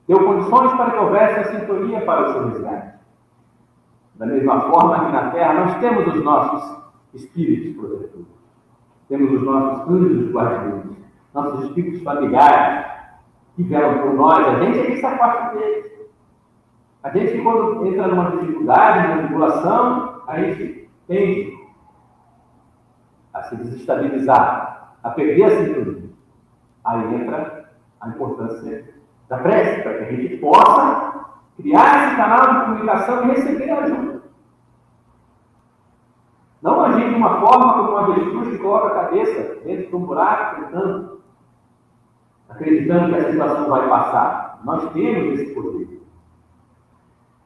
[0.07, 2.95] deu condições para que houvesse a sintonia para o seu resgate.
[4.15, 6.83] Da mesma forma que na Terra nós temos os nossos
[7.13, 8.27] espíritos protetores,
[9.09, 10.97] temos os nossos anjos guardiões,
[11.33, 12.85] nossos espíritos familiares
[13.55, 15.95] que velam por nós, a gente é que se afasta deles.
[17.05, 21.55] A gente, quando entra numa dificuldade, numa tribulação, a gente tende
[23.31, 26.09] a se desestabilizar, a perder a sintonia.
[26.83, 27.69] Aí entra
[28.01, 28.91] a importância
[29.29, 31.25] da prece, para que a gente possa
[31.57, 34.23] criar esse canal de comunicação e receber ajuda.
[36.59, 40.07] Não agir de uma forma como uma avestruz que coloca a cabeça dentro de um
[40.07, 41.21] buraco, tentando,
[42.49, 44.59] acreditando que a situação vai passar.
[44.63, 45.94] Nós temos esse poder.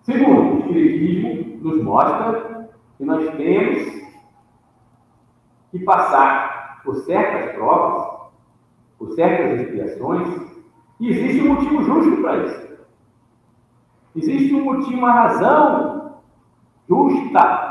[0.01, 3.99] Segundo, o Espiritismo nos mostra que nós temos
[5.71, 8.29] que passar por certas provas,
[8.97, 10.27] por certas expiações,
[10.99, 12.69] e existe um motivo justo para isso.
[14.15, 16.19] Existe um motivo, uma razão
[16.87, 17.69] justa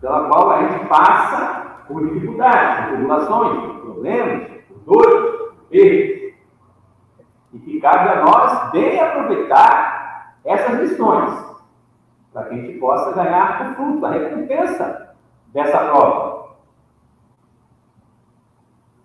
[0.00, 6.18] pela qual a gente passa por dificuldades, por tribulações, por problemas, por dores, por perdas.
[7.54, 9.97] E que cabe a nós bem aproveitar
[10.48, 11.46] essas lições,
[12.32, 15.14] para que a gente possa ganhar o fruto, a recompensa
[15.52, 16.48] dessa prova.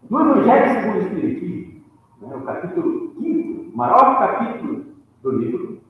[0.09, 1.83] No Evangelho segundo o Espiritismo,
[2.21, 4.85] né, o capítulo 5, o maior capítulo
[5.21, 5.81] do livro,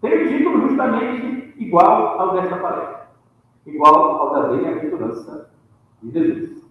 [0.00, 3.08] tem o título justamente igual ao desta palestra,
[3.66, 5.50] igual ao da bem-aventurança
[6.02, 6.66] de Jesus.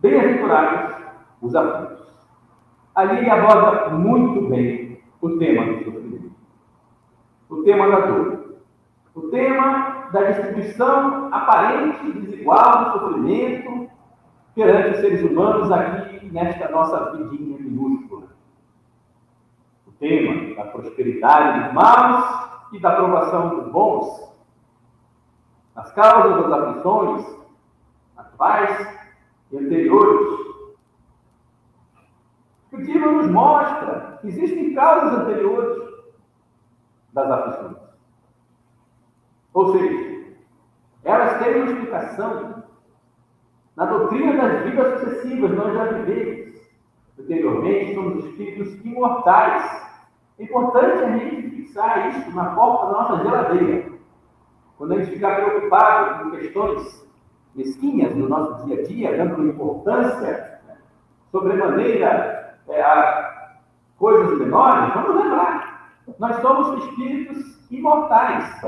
[0.00, 0.96] Bem-aventurados
[1.42, 2.06] os aflitos.
[2.94, 6.05] Ali ele aborda muito bem o tema do sofrimento,
[7.48, 8.56] o tema da dor,
[9.14, 13.90] o tema da distribuição aparente e desigual do sofrimento
[14.54, 18.28] perante os seres humanos aqui nesta nossa vidinha minúscula.
[19.86, 24.34] O tema da prosperidade dos maus e da aprovação dos bons.
[25.74, 27.36] As causas das aflições
[28.16, 28.98] atuais
[29.52, 30.46] e anteriores.
[32.72, 35.85] O livro nos mostra que existem causas anteriores
[37.16, 37.76] das aflições.
[39.54, 40.36] Ou seja,
[41.02, 42.62] elas têm uma explicação
[43.74, 46.60] na doutrina das vidas sucessivas, nós já vivemos.
[47.18, 49.86] Anteriormente, somos espíritos imortais.
[50.38, 53.92] É importante a gente fixar isso na porta da nossa geladeira.
[54.76, 57.06] Quando a gente ficar preocupado com questões
[57.54, 60.76] mesquinhas do nosso dia a dia, dando importância né,
[61.32, 63.54] sobremaneira é, a
[63.98, 65.75] coisas menores, vamos lembrar.
[66.18, 68.62] Nós somos espíritos imortais.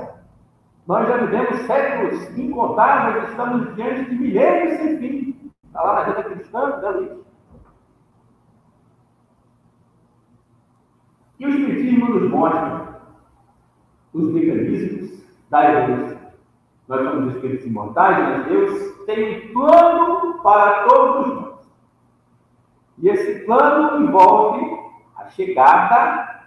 [0.86, 5.52] Nós já vivemos séculos incontáveis, estamos diante de milênios sem fim.
[5.66, 7.18] Está lá na vida cristã, da
[11.38, 13.00] E o Espiritismo nos mostra
[14.12, 16.18] os mecanismos da evolução.
[16.88, 21.68] Nós somos espíritos imortais, mas Deus tem um plano para todos nós.
[22.98, 24.80] E esse plano envolve
[25.16, 26.37] a chegada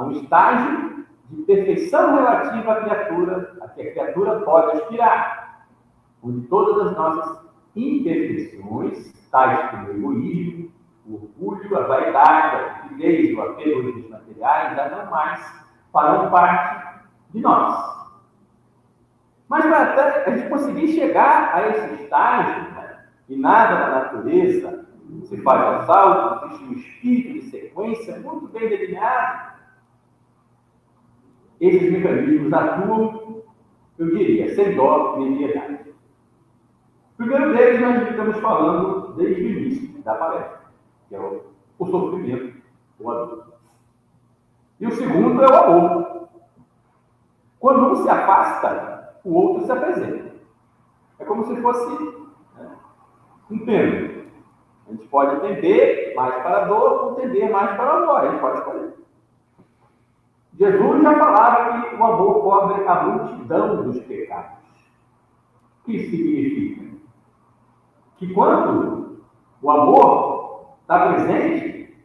[0.00, 5.66] a um estágio de perfeição relativa à criatura, a que a criatura pode aspirar,
[6.22, 7.40] onde todas as nossas
[7.76, 10.70] imperfeições, tais como o egoísmo,
[11.06, 17.00] o orgulho, a vaidade, a timidez, o apego aos materiais, já não mais farão parte
[17.30, 18.00] de nós.
[19.48, 24.86] Mas para a gente conseguir chegar a esse estágio, né, e nada na natureza
[25.24, 29.49] se faz ao salto, existe um espírito de sequência muito bem delineado.
[31.60, 33.42] Esses mecanismos atuam,
[33.98, 35.94] eu diria, sem dó nem piedade.
[37.18, 40.60] Primeiro deles nós estamos falando desde o início da palestra,
[41.08, 41.42] que é o,
[41.78, 42.62] o sofrimento,
[42.98, 43.52] o adulto.
[44.80, 46.28] E o segundo é o amor.
[47.58, 50.30] Quando um se afasta, o outro se apresenta.
[51.18, 51.90] É como se fosse
[52.56, 52.70] né,
[53.50, 54.24] um pêndulo.
[54.88, 58.16] A gente pode tender mais para a dor ou tender mais para o amor.
[58.16, 58.99] A gente pode escolher.
[60.60, 64.58] Jesus já falava que o amor cobre a multidão dos pecados.
[65.80, 66.98] O que significa?
[68.18, 69.22] Que quando
[69.62, 71.96] o amor está presente,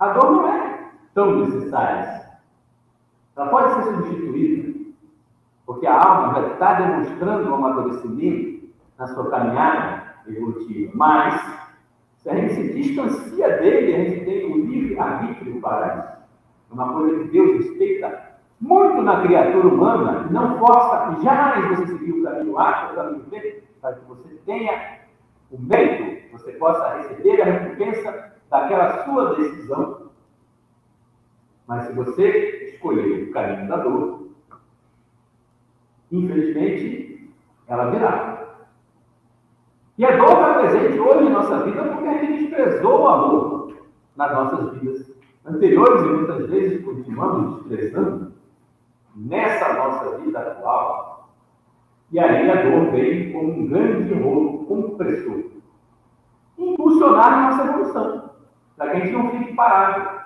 [0.00, 2.26] a dor não é tão necessária.
[3.36, 4.80] Ela pode ser substituída,
[5.64, 8.68] porque a alma já está demonstrando um amadurecimento
[8.98, 10.90] na sua caminhada evolutiva.
[10.92, 11.40] Mas,
[12.16, 16.15] se a gente se distancia dele, a gente tem o livre arbítrio para isso
[16.70, 22.22] uma coisa que Deus respeita muito na criatura humana, não força jamais você seguir o
[22.22, 25.00] caminho A, o caminho B, para que você tenha
[25.50, 30.10] o mérito, você possa receber a recompensa daquela sua decisão.
[31.66, 34.28] Mas se você escolher o caminho da dor,
[36.10, 37.30] infelizmente,
[37.66, 38.46] ela virá.
[39.98, 43.76] E a dor está presente hoje em nossa vida porque a gente desprezou o amor
[44.16, 45.15] nas nossas vidas
[45.46, 48.32] anteriores e muitas vezes continuamos desprezando
[49.14, 51.30] nessa nossa vida atual.
[52.10, 55.44] E aí a dor vem como um grande rolo compressor.
[56.58, 58.30] Impulsionar a nossa evolução,
[58.76, 60.16] para que a gente não fique parado.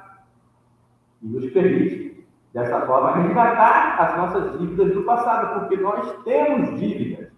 [1.23, 7.31] E nos permite, dessa forma, resgatar as nossas dívidas do passado, porque nós temos dívidas.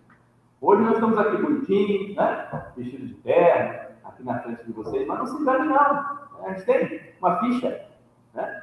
[0.61, 2.65] Hoje nós estamos aqui bonitinhos, né?
[2.77, 6.22] vestidos de terno, aqui na frente de vocês, mas não se engane não.
[6.43, 7.87] A gente tem uma ficha
[8.35, 8.63] né,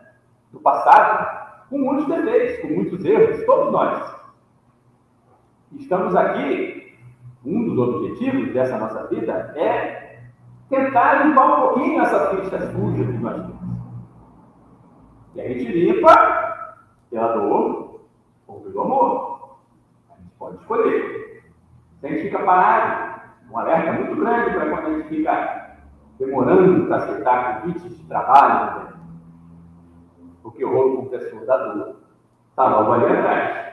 [0.52, 4.20] do passado com muitos deveres, com muitos erros, todos nós.
[5.74, 6.98] Estamos aqui
[7.46, 10.20] um dos objetivos dessa nossa vida é
[10.70, 13.60] tentar limpar um pouquinho essa ficha suja que nós temos.
[15.36, 16.76] E a gente limpa
[17.10, 18.02] pela dor
[18.48, 19.60] ou pelo amor.
[20.12, 21.44] A gente pode escolher.
[22.00, 25.59] Se a gente fica parado, um alerta muito grande para quando a gente fica
[26.20, 28.94] demorando para aceitar convites de trabalho, né?
[30.44, 31.96] porque o rolo confessor da dor
[32.58, 33.70] logo ali atrás.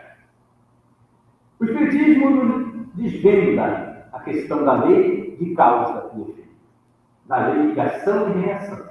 [1.59, 6.49] O Espiritismo desvenda a questão da lei de causa e efeito,
[7.27, 8.87] da lei de ação e reação.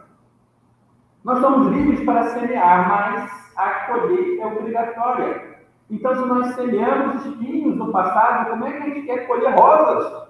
[1.23, 5.55] Nós somos livres para semear, mas a colheita é obrigatória.
[5.89, 10.27] Então, se nós semeamos espinhos no passado, como é que a gente quer colher rosas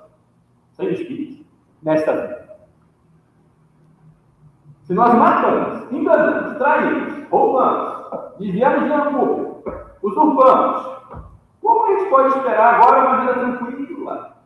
[0.74, 1.46] sem espinhos
[1.82, 2.45] nesta vida?
[4.86, 9.64] Se nós matamos, enganamos, traímos, roubamos, desviamos de público,
[10.04, 10.96] usurpamos,
[11.60, 14.38] como a gente pode esperar agora uma vida tranquila?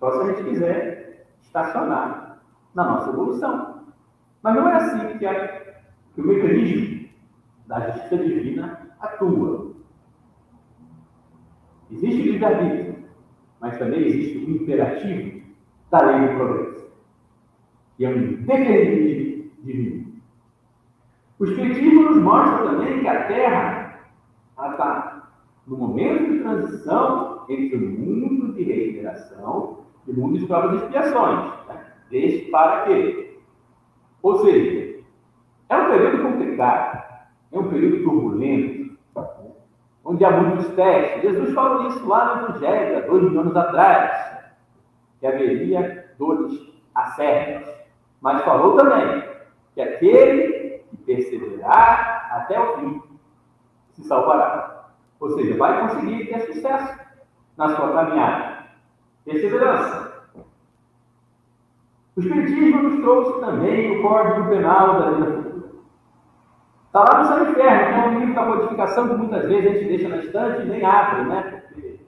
[0.00, 2.40] Só se a gente quiser estacionar
[2.74, 3.84] na nossa evolução.
[4.42, 5.48] Mas não é assim que, a,
[6.14, 7.08] que o mecanismo
[7.66, 9.72] da justiça divina atua.
[11.90, 13.04] Existe o livre-arbítrio,
[13.60, 15.42] mas também existe o imperativo
[15.90, 16.73] da lei do progresso,
[17.96, 20.14] que é um determinismo divino.
[21.38, 24.00] O Espiritismo nos mostra também que a Terra
[24.58, 25.28] está
[25.66, 30.84] no momento de transição entre o mundo de regeneração e o mundo de provas e
[30.84, 31.66] expiações.
[31.68, 31.86] Né?
[32.10, 33.38] Desde para quê?
[34.22, 35.02] Ou seja,
[35.68, 38.96] é um período complicado, é um período turbulento,
[40.04, 41.22] onde há muitos testes.
[41.22, 44.42] Jesus falou isso lá no Evangelho, há dois mil anos atrás,
[45.20, 46.58] que haveria dores
[46.94, 47.83] acertas.
[48.24, 49.22] Mas falou também
[49.74, 53.02] que aquele que perseverar até o fim
[53.92, 54.86] se salvará.
[55.20, 57.00] Ou seja, vai conseguir ter sucesso
[57.54, 58.64] na sua caminhada.
[59.26, 60.24] Perseverança.
[62.16, 65.68] O Espiritismo nos trouxe também o Código Penal da Vida Futura.
[66.86, 69.74] Está lá no São Inferno, que é um livro da codificação que muitas vezes a
[69.74, 71.62] gente deixa na estante e nem abre, né?
[71.68, 72.00] Porque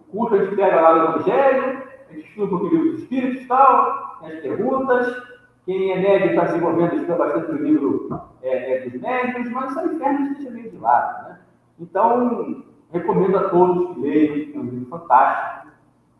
[0.00, 3.42] o culto a gente pega lá o Evangelho, a gente estuda um pouquinho dos Espíritos
[3.42, 5.33] e tal, as perguntas.
[5.64, 9.86] Quem é médico está desenvolvendo, estuda bastante o livro é, é, dos médicos, mas São
[9.86, 11.38] Inferno a gente deixa meio de lado, né?
[11.80, 15.68] Então, recomendo a todos que leiam, é um livro fantástico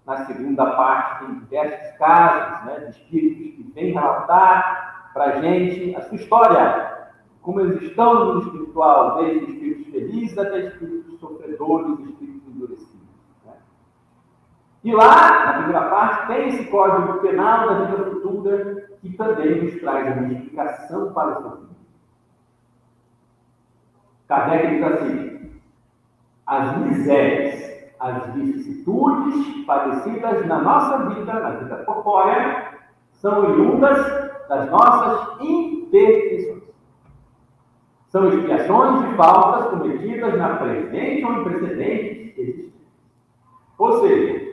[0.06, 5.94] na segunda parte, tem diversos casos né, de espíritos que vêm relatar para a gente
[5.96, 7.08] a sua história,
[7.40, 12.93] como eles estão no mundo espiritual, desde espíritos felizes até espíritos sofredores, espíritos endurecidos.
[14.84, 19.80] E lá, na primeira parte, tem esse código penal da vida futura que também nos
[19.80, 21.74] traz uma explicação para o sofrimento.
[24.28, 25.50] Kardec diz assim:
[26.46, 27.74] as misérias
[28.04, 32.74] as vicissitudes padecidas na nossa vida, na vida corpórea,
[33.12, 33.98] são oriundas
[34.46, 36.64] das nossas imperfeições.
[38.08, 42.72] São expiações de faltas cometidas na presente ou em precedentes.
[43.78, 44.43] Ou seja,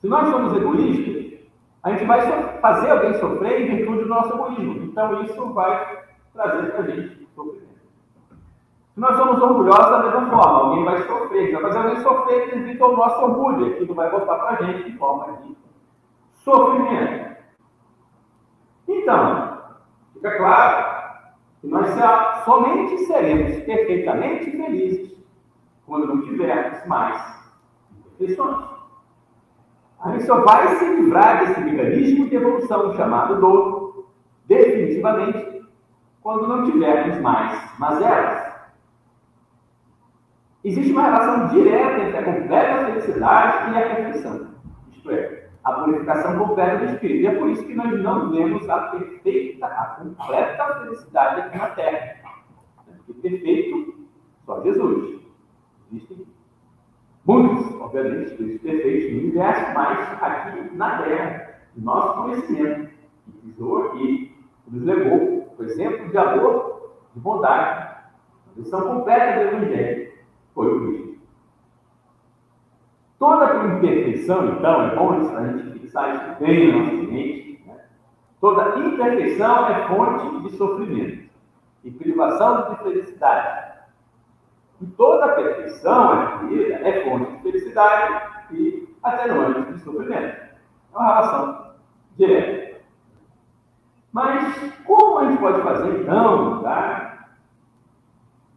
[0.00, 1.40] se nós somos egoístas,
[1.82, 2.20] a gente vai
[2.60, 4.84] fazer alguém sofrer em virtude do nosso egoísmo.
[4.84, 7.66] Então, isso vai trazer para a gente sofrimento.
[8.92, 12.82] Se nós somos orgulhosos da mesma forma, alguém vai sofrer, vai fazer alguém sofrer devido
[12.82, 15.56] ao nosso orgulho, aquilo vai voltar para a gente de forma de
[16.32, 17.36] sofrimento.
[18.88, 19.62] Então,
[20.14, 20.96] fica claro
[21.60, 21.88] que nós
[22.44, 25.16] somente seremos perfeitamente felizes
[25.86, 27.50] quando não tivermos mais
[27.98, 28.75] imperfeições.
[30.06, 34.06] A só vai se livrar desse mecanismo de evolução chamado dor,
[34.46, 35.66] definitivamente,
[36.22, 38.54] quando não tivermos mais mazelas.
[40.62, 44.48] Existe uma relação direta entre a completa felicidade e a perfeição.
[44.92, 47.22] Isto é, a purificação completa do espírito.
[47.22, 51.68] E é por isso que nós não vemos a perfeita, a completa felicidade aqui na
[51.70, 52.16] Terra.
[53.06, 54.06] Porque perfeito
[54.44, 55.20] só Jesus.
[55.90, 56.26] Existem
[57.26, 62.90] muitos, obviamente, espíritos perfeitos no universo, mas aqui na Terra, nosso conhecimento,
[63.24, 64.36] que pisou aqui,
[64.68, 67.86] nos levou, por exemplo, de amor, de bondade,
[68.56, 70.12] a lição completa do Evangelho
[70.54, 71.16] foi o Cristo.
[73.18, 77.62] Toda imperfeição, então, é bom a gente fixar isso bem na nossa mente.
[77.66, 77.74] Né?
[78.40, 81.28] Toda imperfeição é fonte de sofrimento
[81.82, 83.65] e privação de felicidade.
[84.80, 88.22] E toda perfeição adquirida é fonte de felicidade
[88.52, 90.36] e atenuante de sofrimento.
[90.36, 91.70] É uma relação
[92.16, 92.80] direta.
[94.12, 97.06] Mas como a gente pode fazer então, tá?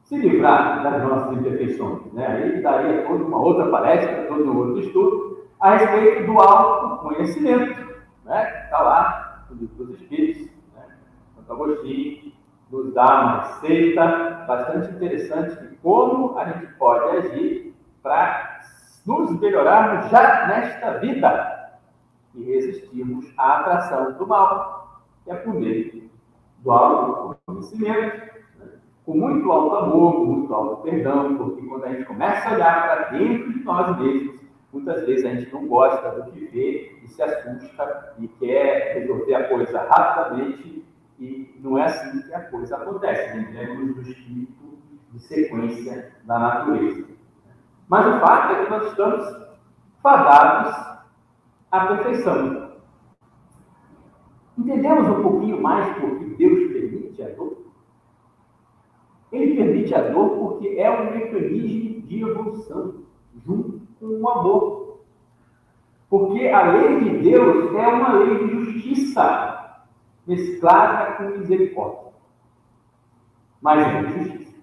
[0.10, 2.12] se livrar das nossas imperfeições.
[2.14, 2.26] Né?
[2.26, 7.80] Aí daria toda uma outra palestra, todo um outro estudo a respeito do autoconhecimento,
[8.26, 8.64] né?
[8.64, 10.48] está lá no livro dos Espíritos.
[10.76, 10.98] Né?
[11.36, 12.29] Santo Agostinho
[12.72, 18.62] nos dá uma receita bastante interessante de como a gente pode agir para
[19.06, 21.80] nos melhorarmos já nesta vida
[22.36, 26.10] e resistirmos à atração do mal, que é por meio
[26.60, 28.18] do autoconhecimento,
[28.60, 28.70] né?
[29.06, 32.84] com muito alto amor, com muito alto perdão, porque quando a gente começa a olhar
[32.84, 34.40] para dentro de nós mesmos,
[34.72, 39.34] muitas vezes a gente não gosta do que vê e se assusta e quer resolver
[39.34, 40.86] a coisa rapidamente
[41.20, 43.36] e não é assim que a coisa acontece.
[43.36, 44.80] Lembremos do espírito
[45.12, 47.06] de sequência da natureza.
[47.88, 49.50] Mas o fato é que nós estamos
[50.02, 50.76] fadados
[51.72, 52.70] à perfeição.
[54.58, 57.58] Entendemos um pouquinho mais por que Deus permite a dor?
[59.32, 63.04] Ele permite a dor porque é um mecanismo de evolução,
[63.46, 65.00] junto com o amor.
[66.10, 69.49] Porque a lei de Deus é uma lei de justiça,
[70.30, 72.14] mesclada com misericórdia.
[73.62, 74.54] Mas é justiça.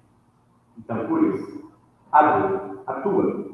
[0.78, 1.72] Então, por isso,
[2.12, 3.46] a dor atua.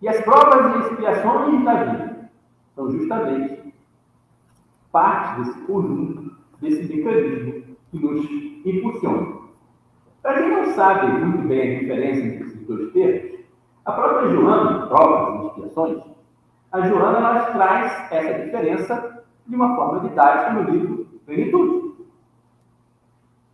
[0.00, 2.30] E as provas e expiações da vida
[2.74, 3.74] são justamente
[4.92, 8.24] parte desse conjunto, desse mecanismo que nos
[8.64, 9.36] impulsiona.
[10.22, 13.40] Para quem não sabe muito bem a diferença entre esses dois termos,
[13.84, 16.02] a própria Joana, provas e expiações,
[16.72, 19.15] a Joana ela traz essa diferença
[19.46, 21.96] de uma forma didática no livro Plenitude.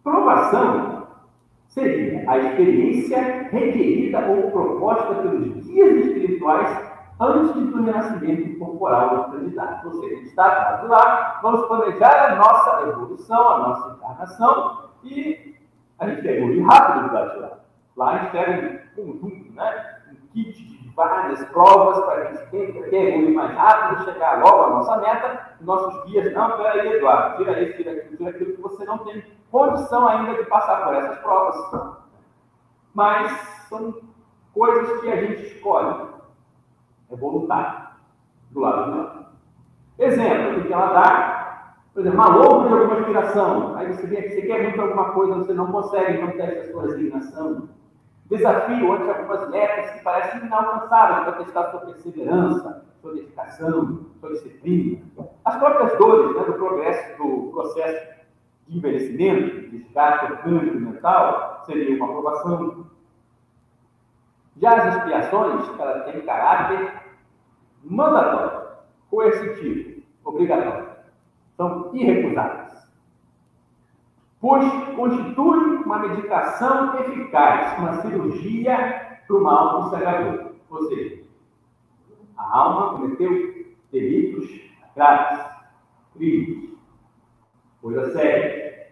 [0.02, 1.06] Provação
[1.68, 9.86] seria a experiência requerida ou proposta pelos guias espirituais antes do renascimento corporal do candidato.
[9.88, 15.56] Ou seja, está do lá, vamos planejar a nossa evolução, a nossa encarnação e
[15.98, 17.58] a gente quer evoluir rápido do lado de lá.
[17.96, 19.98] Lá a gente pega um conjunto, né?
[20.10, 24.62] um kit de várias provas para a gente quer, quer evoluir mais rápido, chegar logo
[24.64, 25.56] à nossa meta.
[25.60, 29.24] Nossos guias, não, peraí, Eduardo, tira isso, tira aquilo, tira aquilo, que você não tem
[29.50, 31.56] condição ainda de passar por essas provas.
[32.94, 33.30] Mas
[33.68, 33.94] são
[34.52, 36.08] coisas que a gente escolhe.
[37.10, 37.92] É voluntário.
[38.50, 39.32] Do lado lá.
[39.98, 43.76] Exemplo, o que ela dá, por exemplo, uma louca de alguma inspiração.
[43.76, 46.82] Aí você, vê, você quer muito alguma coisa, você não consegue, então teste a sua
[46.82, 47.68] resignação.
[48.32, 55.02] Desafio ante algumas metas que parecem inalcançáveis para testar sua perseverança, sua dedicação, sua disciplina.
[55.44, 58.08] As próprias dores né, do progresso, do processo
[58.66, 62.86] de envelhecimento, desgaste orgânico e mental, seria uma aprovação.
[64.56, 67.02] Já as expiações, elas têm caráter
[67.84, 68.62] mandatório,
[69.10, 70.88] coercitivo, obrigatório.
[71.58, 72.61] São irrecusáveis.
[74.42, 80.56] Constitui uma medicação eficaz, uma cirurgia para o mal conservador.
[80.68, 81.22] Ou seja,
[82.36, 83.30] a alma cometeu
[83.92, 84.50] delitos
[84.96, 85.46] graves,
[86.14, 86.70] crimes,
[87.80, 88.88] coisa séria,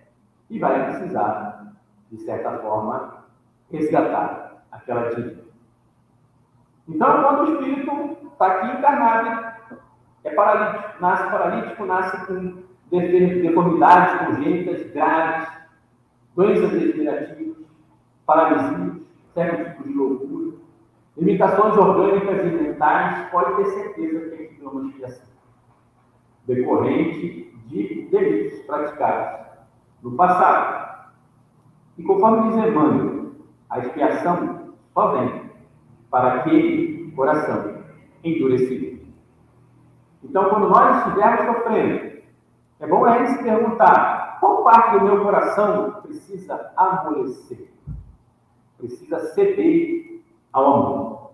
[0.49, 1.75] e vai precisar,
[2.13, 3.25] de certa forma,
[3.73, 5.43] resgatar aquela dívida.
[6.89, 9.51] Então, quando o espírito está aqui encarnado,
[10.23, 15.49] é paralítico, nasce paralítico, nasce com deformidades congênitas graves,
[16.35, 17.57] doenças degenerativas,
[18.27, 20.57] paralisias, certo tipo de loucura,
[21.17, 25.27] limitações orgânicas e mentais, pode ter certeza que é uma expiação
[26.47, 29.47] decorrente de delitos praticados
[30.03, 31.11] no passado.
[31.97, 33.33] E conforme diz Emmanuel,
[33.69, 35.43] a expiação só vem
[36.11, 37.83] para aquele coração
[38.25, 39.01] endurecido.
[40.25, 42.10] Então, quando nós estivermos sofrendo,
[42.81, 47.71] é bom a gente se perguntar: qual parte do meu coração precisa amolecer?
[48.79, 50.23] Precisa ceder
[50.53, 51.31] ao amor?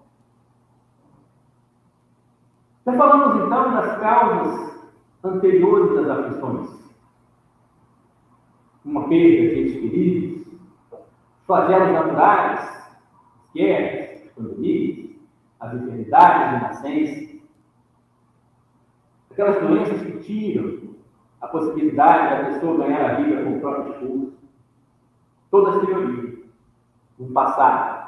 [2.85, 4.91] Já falamos então das causas
[5.23, 6.87] anteriores das aflições.
[8.85, 10.47] Uma perda de entes queridos,
[11.47, 12.99] flagelos naturais,
[13.55, 15.11] guerras, pandemias,
[15.59, 17.37] as enfermidades de nascença,
[19.31, 20.86] aquelas doenças que tiram
[21.47, 24.39] a possibilidade da pessoa ganhar a vida com o próprio esforço,
[25.51, 26.39] todas teorias,
[27.19, 28.07] no passado.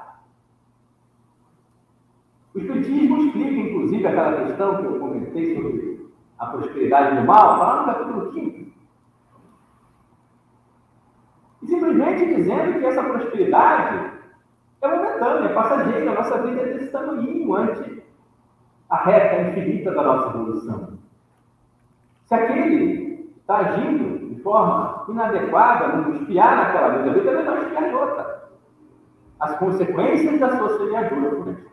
[2.55, 7.81] O Espiritismo explica, inclusive, aquela questão que eu comentei sobre a prosperidade do mal, lá
[7.81, 8.69] no capítulo 5.
[11.63, 14.13] E simplesmente dizendo que essa prosperidade
[14.81, 18.03] é momentânea, é passageira, a nossa vida é desse tamanho ante
[18.91, 20.99] a reta infinita da nossa evolução.
[22.27, 23.08] Se aquele
[23.49, 28.49] está agindo de forma inadequada, não espiar naquela vida, ele também vai espiar em outra.
[29.41, 31.69] As consequências da sua por isso.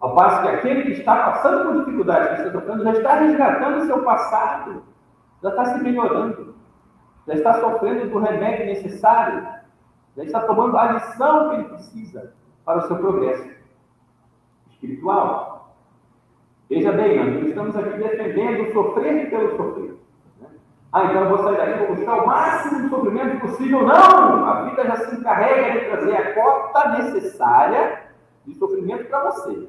[0.00, 3.78] Ao passo que aquele que está passando por dificuldades, que está tocando, já está resgatando
[3.78, 4.82] o seu passado,
[5.42, 6.56] já está se melhorando,
[7.28, 9.46] já está sofrendo do remédio necessário,
[10.16, 12.34] já está tomando a lição que ele precisa
[12.64, 13.48] para o seu progresso
[14.70, 15.76] espiritual.
[16.68, 19.99] Veja bem, nós estamos aqui defendendo sofrer pelo sofrer.
[20.92, 23.86] Ah, então eu vou sair daqui vou buscar o máximo de sofrimento possível.
[23.86, 24.44] Não!
[24.44, 28.02] A vida já se encarrega de trazer a cota necessária
[28.44, 29.68] de sofrimento para você.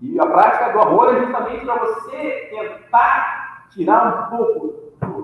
[0.00, 4.74] E a prática do amor é justamente para você tentar tirar um pouco,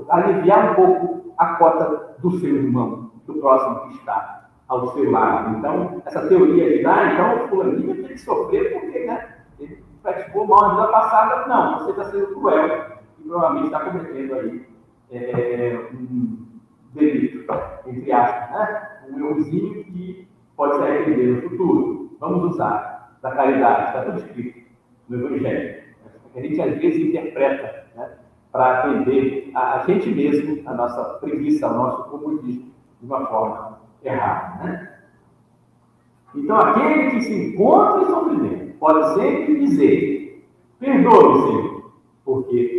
[0.09, 5.59] aliviar um pouco a cota do seu irmão, do próximo que está ao seu lado.
[5.59, 9.85] Então, essa teoria de dar, ah, então o fulaninho tem que sofrer porque né, ele
[10.03, 11.47] praticou mal na vida passada.
[11.47, 12.92] Não, você está sendo cruel
[13.23, 14.67] e provavelmente está cometendo aí
[15.11, 16.47] é, um
[16.95, 17.45] delito,
[17.87, 18.89] entre aspas, né?
[19.11, 22.17] um euzinho que pode se arrepender no futuro.
[22.21, 24.61] Vamos usar da caridade, está tudo escrito
[25.09, 25.83] no Evangelho.
[26.35, 28.11] A gente às vezes interpreta né,
[28.51, 33.81] para atender a, a, gente mesmo, a nossa preguiça, o nosso comodismo, de uma forma
[34.03, 34.65] errada.
[34.65, 34.93] Né?
[36.35, 40.47] Então, aquele que se encontra em sofrimento pode sempre dizer:
[40.79, 41.93] Perdoe, Senhor,
[42.25, 42.72] porque.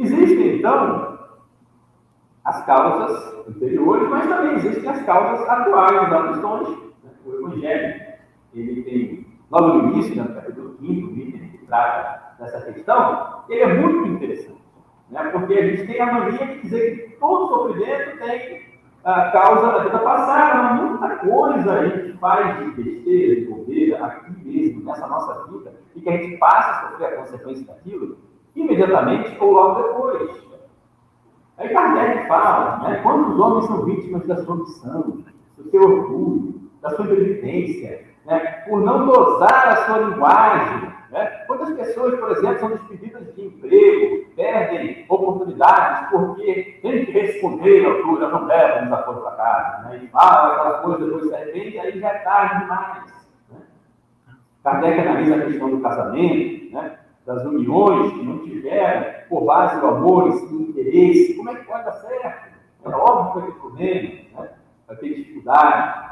[0.00, 1.18] Existem, então,
[2.42, 6.68] as causas anteriores, mas também existem as causas atuais das questões.
[7.04, 7.10] Né?
[7.26, 8.02] O Evangelho
[8.54, 13.74] ele tem logo no início, no capítulo 5, item que trata dessa questão, ele é
[13.74, 14.64] muito interessante.
[15.10, 15.22] Né?
[15.24, 18.70] Porque a gente tem a mania de dizer que todo sofrimento tem
[19.04, 24.30] a causa da vida passada, muita coisa a gente faz de besteira, de bobeira, aqui
[24.48, 28.29] mesmo, nessa nossa vida, e que a gente passa a sofrer a consequência daquilo
[28.70, 30.50] imediatamente ou logo depois.
[31.58, 35.24] Aí Kardec fala, né, quantos homens são vítimas da sua ambição,
[35.58, 40.90] do seu orgulho, da sua imprevidência, né, por não dosar a sua linguagem.
[41.10, 41.26] Né?
[41.46, 47.90] Quantas pessoas, por exemplo, são despedidas de emprego, perdem oportunidades porque tem que responder à
[47.90, 50.00] altura, não leva nos acordos para casa, né?
[50.02, 53.28] e fala aquela coisa, depois se arrepende, aí já é tarde demais.
[53.50, 53.58] Né?
[54.64, 56.99] Kardec analisa a questão do casamento, né?
[57.34, 61.64] Das uniões que não tiveram por base do amor e do interesse, como é que
[61.64, 62.50] pode dar certo?
[62.84, 64.48] É óbvio que vai ter problema, né?
[64.88, 66.10] vai ter dificuldade.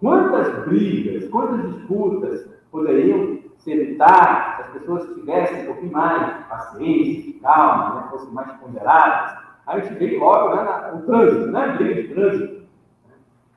[0.00, 6.44] Quantas brigas, quantas disputas poderiam se evitar se as pessoas tivessem um pouquinho mais de
[6.44, 9.38] paciência, calma, né, fossem mais ponderadas?
[9.66, 11.68] Aí a gente vê logo né, o trânsito, né?
[11.76, 12.64] Briga de trânsito.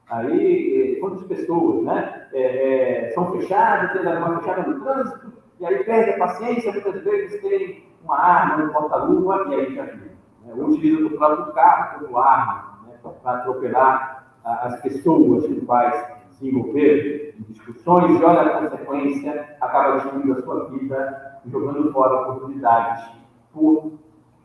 [0.10, 5.66] Aí, eh, quantas pessoas né, é, é, são fechadas, tem uma fechada no trânsito, e
[5.66, 10.12] aí perde a paciência, muitas vezes tem uma arma no porta-luva, e aí já viu.
[10.44, 12.94] Né, ou utiliza do próprio carro como arma né,
[13.24, 19.96] para atropelar as pessoas que quais se envolver em discussões e olha a consequência, acaba
[19.96, 23.10] destruindo a sua vida e jogando fora oportunidades
[23.52, 23.94] por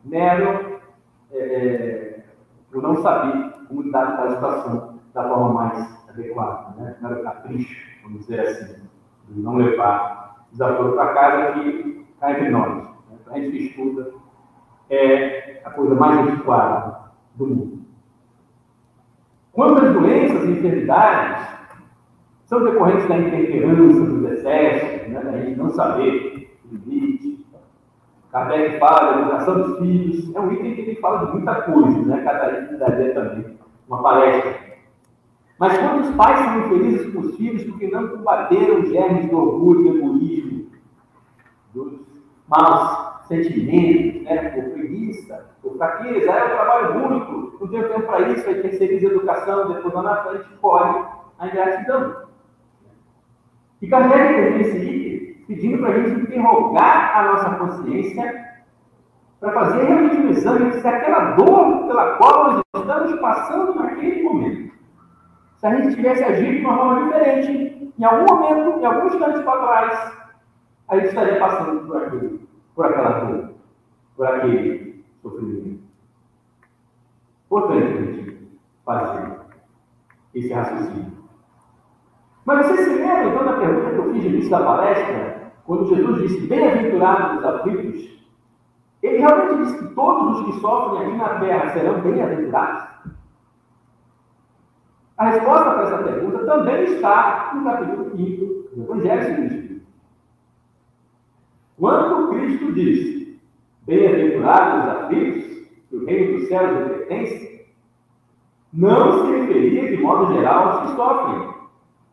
[0.03, 0.79] mero,
[1.31, 2.23] é,
[2.71, 6.97] por não saber como lidar com a situação da forma mais adequada, né?
[6.99, 8.75] mero capricho, vamos dizer assim,
[9.29, 10.22] de não levar
[10.53, 13.17] desaforo para casa que cá entre nós, né?
[13.27, 14.13] a gente que estuda,
[14.89, 17.79] é a coisa mais adequada do mundo.
[19.51, 21.47] Quantas doenças e enfermidades
[22.45, 27.45] são decorrentes da intemperança dos excessos, né, da gente não saber limite.
[28.31, 32.01] Kardec fala da educação dos filhos, é um item que ele fala de muita coisa,
[32.01, 32.23] né?
[32.23, 34.72] Catarina daria também uma palestra.
[35.63, 39.97] Mas quantos pais são infelizes com os filhos porque não combateram germes do orgulho e
[39.97, 40.65] egoísmo,
[41.73, 42.01] dos
[42.49, 44.49] maus sentimentos, né?
[44.49, 49.07] por preguiça, por fraqueza, é um trabalho único, não tenho tempo para isso, aí terceiriza
[49.07, 51.05] a educação, depois lá na frente corre
[51.39, 52.23] a ingratidão.
[53.81, 58.53] E Kardec termina esse pedindo para a gente interrogar a nossa consciência
[59.39, 64.73] para fazer realmente um exame se aquela dor pela qual nós estamos passando naquele momento,
[65.63, 69.43] se a gente tivesse agido de uma forma diferente, em algum momento, em algum instante
[69.45, 70.17] para trás,
[70.89, 73.49] a gente estaria passando por aquele, por aquela dor,
[74.17, 75.79] por aquele sofrimento.
[77.45, 78.51] Importante a gente
[78.83, 79.39] fazer
[80.35, 81.13] esse raciocínio.
[82.43, 85.95] Mas você se lembra então da pergunta que eu fiz no início da palestra, quando
[85.95, 88.21] Jesus disse bem-aventurados os aflitos?
[89.01, 92.92] Ele realmente disse que todos os que sofrem aqui na terra serão bem-aventurados?
[95.17, 99.85] A resposta para essa pergunta também está no capítulo 5 do Evangelho Espírito.
[101.77, 103.39] Quando Cristo disse:
[103.85, 107.65] bem-aventurados os aflitos, que o reino dos céus lhe pertence,
[108.71, 111.53] não se referia de modo geral aos que sofrem,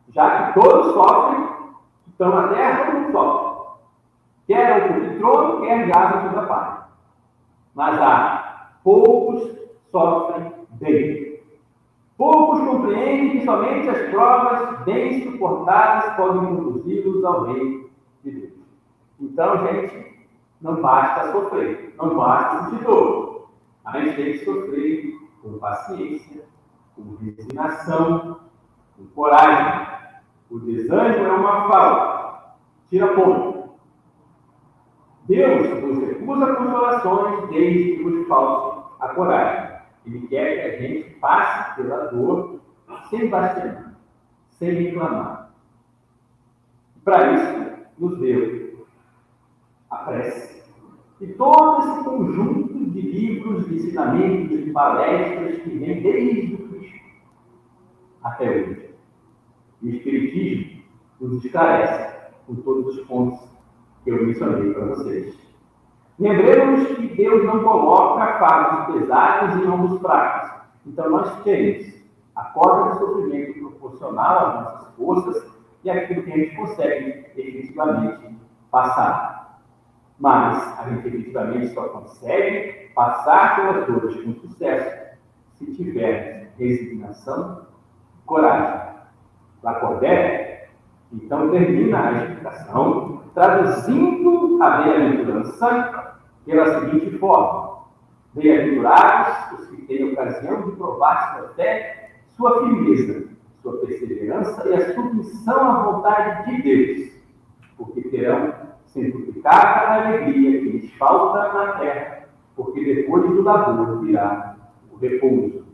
[0.09, 1.47] já que todos sofrem,
[2.07, 3.51] estão na terra, todo mundo sofre.
[4.45, 6.83] Quer o trono, quer de asa sobre a paz.
[7.73, 9.57] Mas há poucos
[9.91, 11.30] sofrem bem.
[12.21, 17.89] Poucos compreendem que somente as provas bem suportadas podem conduzi-los ao reino
[18.23, 18.53] de Deus.
[19.19, 20.27] Então, gente,
[20.61, 23.49] não basta sofrer, não basta sentir dor.
[23.83, 26.45] A gente tem que sofrer com paciência,
[26.95, 28.41] com resignação,
[28.95, 29.87] com coragem.
[30.51, 32.55] O desânimo é uma falta,
[32.87, 33.71] tira ponto.
[35.25, 39.70] Deus nos recusa consolações desde que nos falte a coragem.
[40.05, 42.61] Ele quer que a gente passe pela dor
[43.09, 43.93] sem bastear,
[44.49, 45.53] sem reclamar.
[47.03, 48.85] Para isso, nos deu
[49.89, 50.63] a prece.
[51.19, 56.99] E todo esse conjunto de livros, de ensinamentos, de palestras que vem desde o Cristo
[58.23, 58.89] até hoje.
[59.81, 60.83] E o Espiritismo
[61.19, 63.39] nos esclarece com todos os pontos
[64.03, 65.50] que eu mencionei para vocês.
[66.19, 70.61] Lembremos que Deus não coloca fardos pesados em ombros fracos.
[70.85, 71.93] Então, nós temos
[72.35, 75.51] a corda de sofrimento proporcional às nossas forças
[75.83, 78.35] e aquilo que a gente consegue efetivamente
[78.69, 79.61] passar.
[80.19, 85.17] Mas a gente efetivamente só consegue passar pelas dores com sucesso
[85.55, 87.65] se tivermos resignação
[88.19, 88.91] e coragem.
[89.63, 90.69] Lacordé,
[91.13, 97.81] então, termina a explicação traduzindo a bem-aventurança pela seguinte forma:
[98.33, 103.29] Bem-aventurados os que têm ocasião de provar sua fé, sua firmeza,
[103.61, 107.11] sua perseverança e a submissão à vontade de Deus,
[107.77, 108.53] porque terão
[108.85, 114.55] centruplicada a alegria que lhes falta na terra, porque depois do labor virá
[114.91, 115.65] o repouso.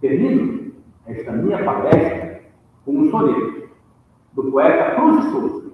[0.00, 0.72] Termino
[1.06, 2.42] esta minha palestra
[2.84, 3.53] com um soneto
[4.34, 5.72] do poeta Cruz de Souza,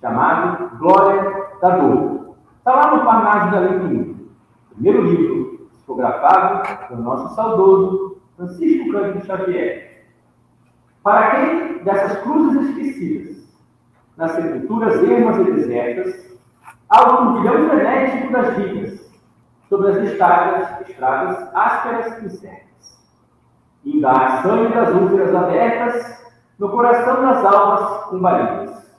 [0.00, 2.36] chamado Glória da Dor.
[2.58, 4.16] Está lá no Parnaso da Lei
[4.70, 10.06] primeiro livro psicografado pelo nosso saudoso Francisco Cândido Xavier.
[11.02, 13.46] Para quem dessas cruzes esquecidas,
[14.16, 16.38] nas sepulturas ermas e desertas,
[16.88, 19.10] ao turbilhão frenético das vidas,
[19.68, 23.10] sobre as estradas, estradas ásperas e certas,
[23.84, 26.29] e da sangue das úlceras abertas
[26.60, 28.94] no coração das almas combalidas,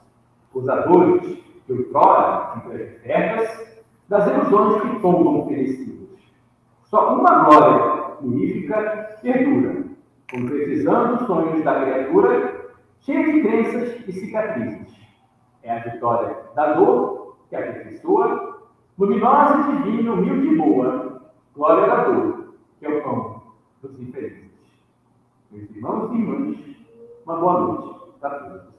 [0.52, 6.18] os dores que outrora entreabertas, das ilusões que tombam oferecidas.
[6.82, 9.84] Só uma glória unífica perdura,
[10.28, 14.92] concretizando os sonhos da criatura, cheia de crenças e cicatrizes.
[15.62, 18.60] É a vitória da dor que aperfeiçoa,
[18.98, 21.22] luminosa e divina, humilde e boa,
[21.54, 23.40] glória da dor, que é o pão
[23.80, 24.50] dos infelizes.
[25.52, 26.72] Meus irmãos e irmãs,
[27.24, 28.72] uma boa noite a todos.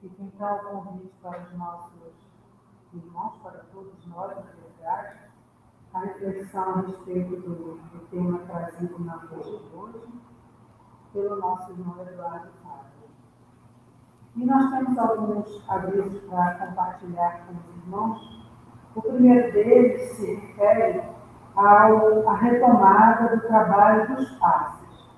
[0.00, 2.14] Fica então o convite para os nossos
[2.94, 5.29] irmãos, para todos nós, na verdade,
[5.92, 10.08] a reflexão a respeito do, do tema trazido na de hoje
[11.12, 12.90] pelo nosso irmão Eduardo Fábio.
[14.36, 18.46] E nós temos alguns avisos para compartilhar com os irmãos.
[18.94, 21.02] O primeiro deles se refere
[21.56, 25.10] à retomada do trabalho dos passes.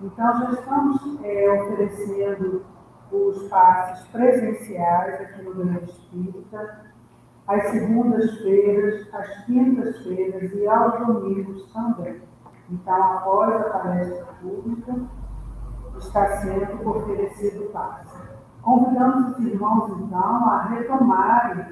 [0.00, 2.64] Então, já estamos é, oferecendo
[3.10, 6.92] os passes presenciais aqui no Grande Espírita,
[7.46, 12.22] às segundas-feiras, às quintas-feiras e aos domingos também.
[12.70, 14.94] Então, após a palestra pública,
[15.98, 18.16] está sendo oferecido passe.
[18.62, 21.66] Convidamos os irmãos, então, a retomarem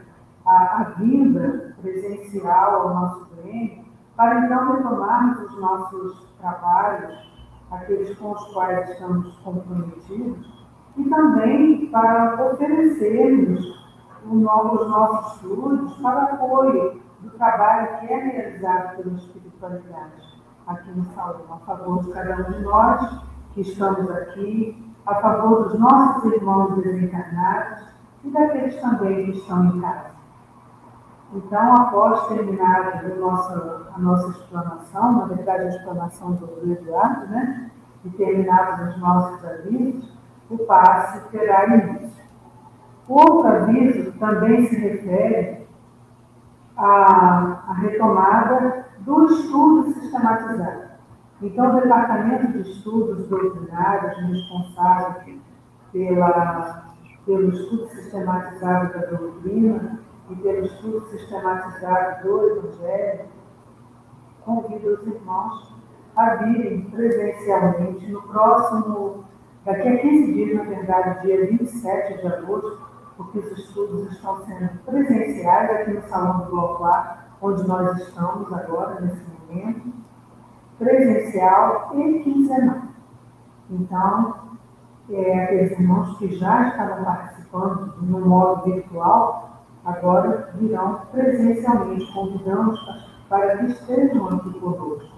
[0.45, 7.33] a, a vinda presencial ao nosso Grêmio, para então retomarmos os nossos trabalhos,
[7.71, 13.82] aqueles com os quais estamos comprometidos, e também para oferecermos
[14.25, 21.45] os nossos estudos para apoio do trabalho que é realizado pela espiritualidade aqui no Salão,
[21.51, 26.77] a favor de cada um de nós que estamos aqui, a favor dos nossos irmãos
[26.83, 27.85] desencarnados
[28.25, 30.13] e daqueles também que estão em casa.
[31.35, 37.71] Então, após terminar a nossa, a nossa explanação, na verdade a explanação do Eduardo, né,
[38.05, 40.13] e terminados os nossos avisos,
[40.51, 42.22] o passe terá início.
[43.13, 45.67] Outro aviso também se refere
[46.75, 50.93] à, à retomada do estudo sistematizado.
[51.43, 55.35] Então, o Departamento de Estudos Doutrinários, responsável
[55.93, 56.95] pela,
[57.27, 60.01] pelo estudo sistematizado da doutrina
[60.31, 63.27] e pelo estudo sistematizado do Evangelho,
[64.43, 65.77] convida os irmãos
[66.17, 69.25] a virem presencialmente no próximo,
[69.67, 72.92] daqui a 15 dias, na verdade, dia 27 de agosto,
[73.23, 78.53] porque os estudos estão sendo presenciais aqui no Salão do Bloco A, onde nós estamos
[78.53, 79.93] agora, nesse momento,
[80.79, 82.83] presencial e quinzenal.
[83.71, 84.35] Então,
[85.11, 92.79] é, aqueles irmãos que já estavam participando no modo virtual, agora virão presencialmente, convidamos
[93.29, 95.13] para que estejam aqui conosco.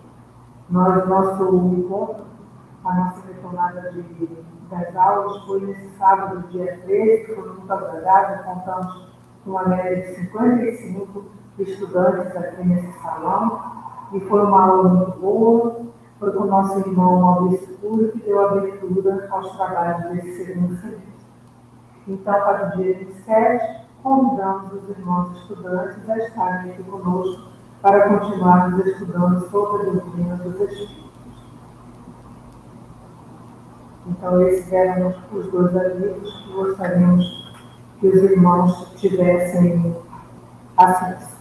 [0.70, 2.24] Nós, nosso encontro,
[2.84, 4.02] a nossa retomada de,
[4.74, 9.08] das aulas foi nesse sábado, dia 13, que foi muito agradável, contamos
[9.44, 11.24] com uma média de 55
[11.58, 13.60] estudantes aqui nesse salão,
[14.12, 15.80] e foi uma aula muito boa,
[16.18, 21.14] foi com o nosso irmão Maurício Puro, que deu abertura aos trabalhos desse segundo semestre.
[22.06, 28.86] Então, para o dia 27, convidamos os irmãos estudantes a estarem aqui conosco para continuarmos
[28.86, 31.13] estudando sobre a doutrina dos Espíritos.
[34.06, 37.54] Então, esses eram os dois avisos que gostaríamos
[37.98, 39.96] que os irmãos tivessem
[40.76, 41.34] acesso.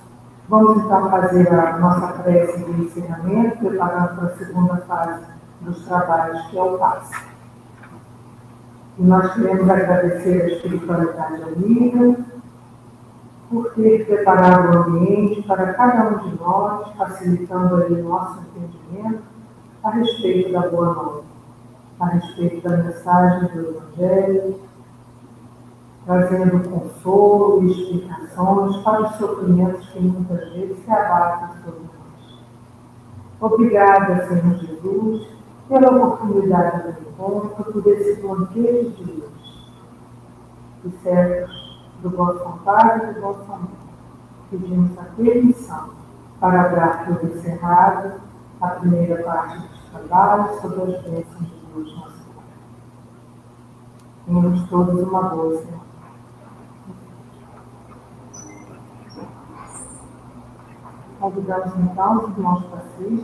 [0.48, 5.26] Vamos então fazer a nossa prece de encerramento, preparando para a segunda fase
[5.62, 7.14] dos trabalhos, que é o passe.
[8.98, 12.18] E nós queremos agradecer a espiritualidade amiga,
[13.50, 19.22] por ter preparado o ambiente para cada um de nós, facilitando o nosso entendimento
[19.84, 21.24] a respeito da boa nova,
[22.00, 24.60] a respeito da mensagem do Evangelho,
[26.06, 32.44] trazendo consolo e explicações para os sofrimentos que muitas vezes se abatem sobre nós.
[33.40, 35.28] Obrigada, Senhor Jesus,
[35.70, 39.34] pela oportunidade do encontro, por esse banquete de luz.
[40.86, 41.64] E certos
[42.02, 43.70] do vosso amparo e do vosso amor.
[44.50, 45.90] Pedimos a permissão
[46.40, 48.20] para dar por encerrado
[48.60, 51.84] a primeira parte dos trabalhos sobre as bênçãos Pai.
[54.26, 55.82] Tenhamos todos uma semana.
[61.20, 63.22] Convidamos então os irmãos passistas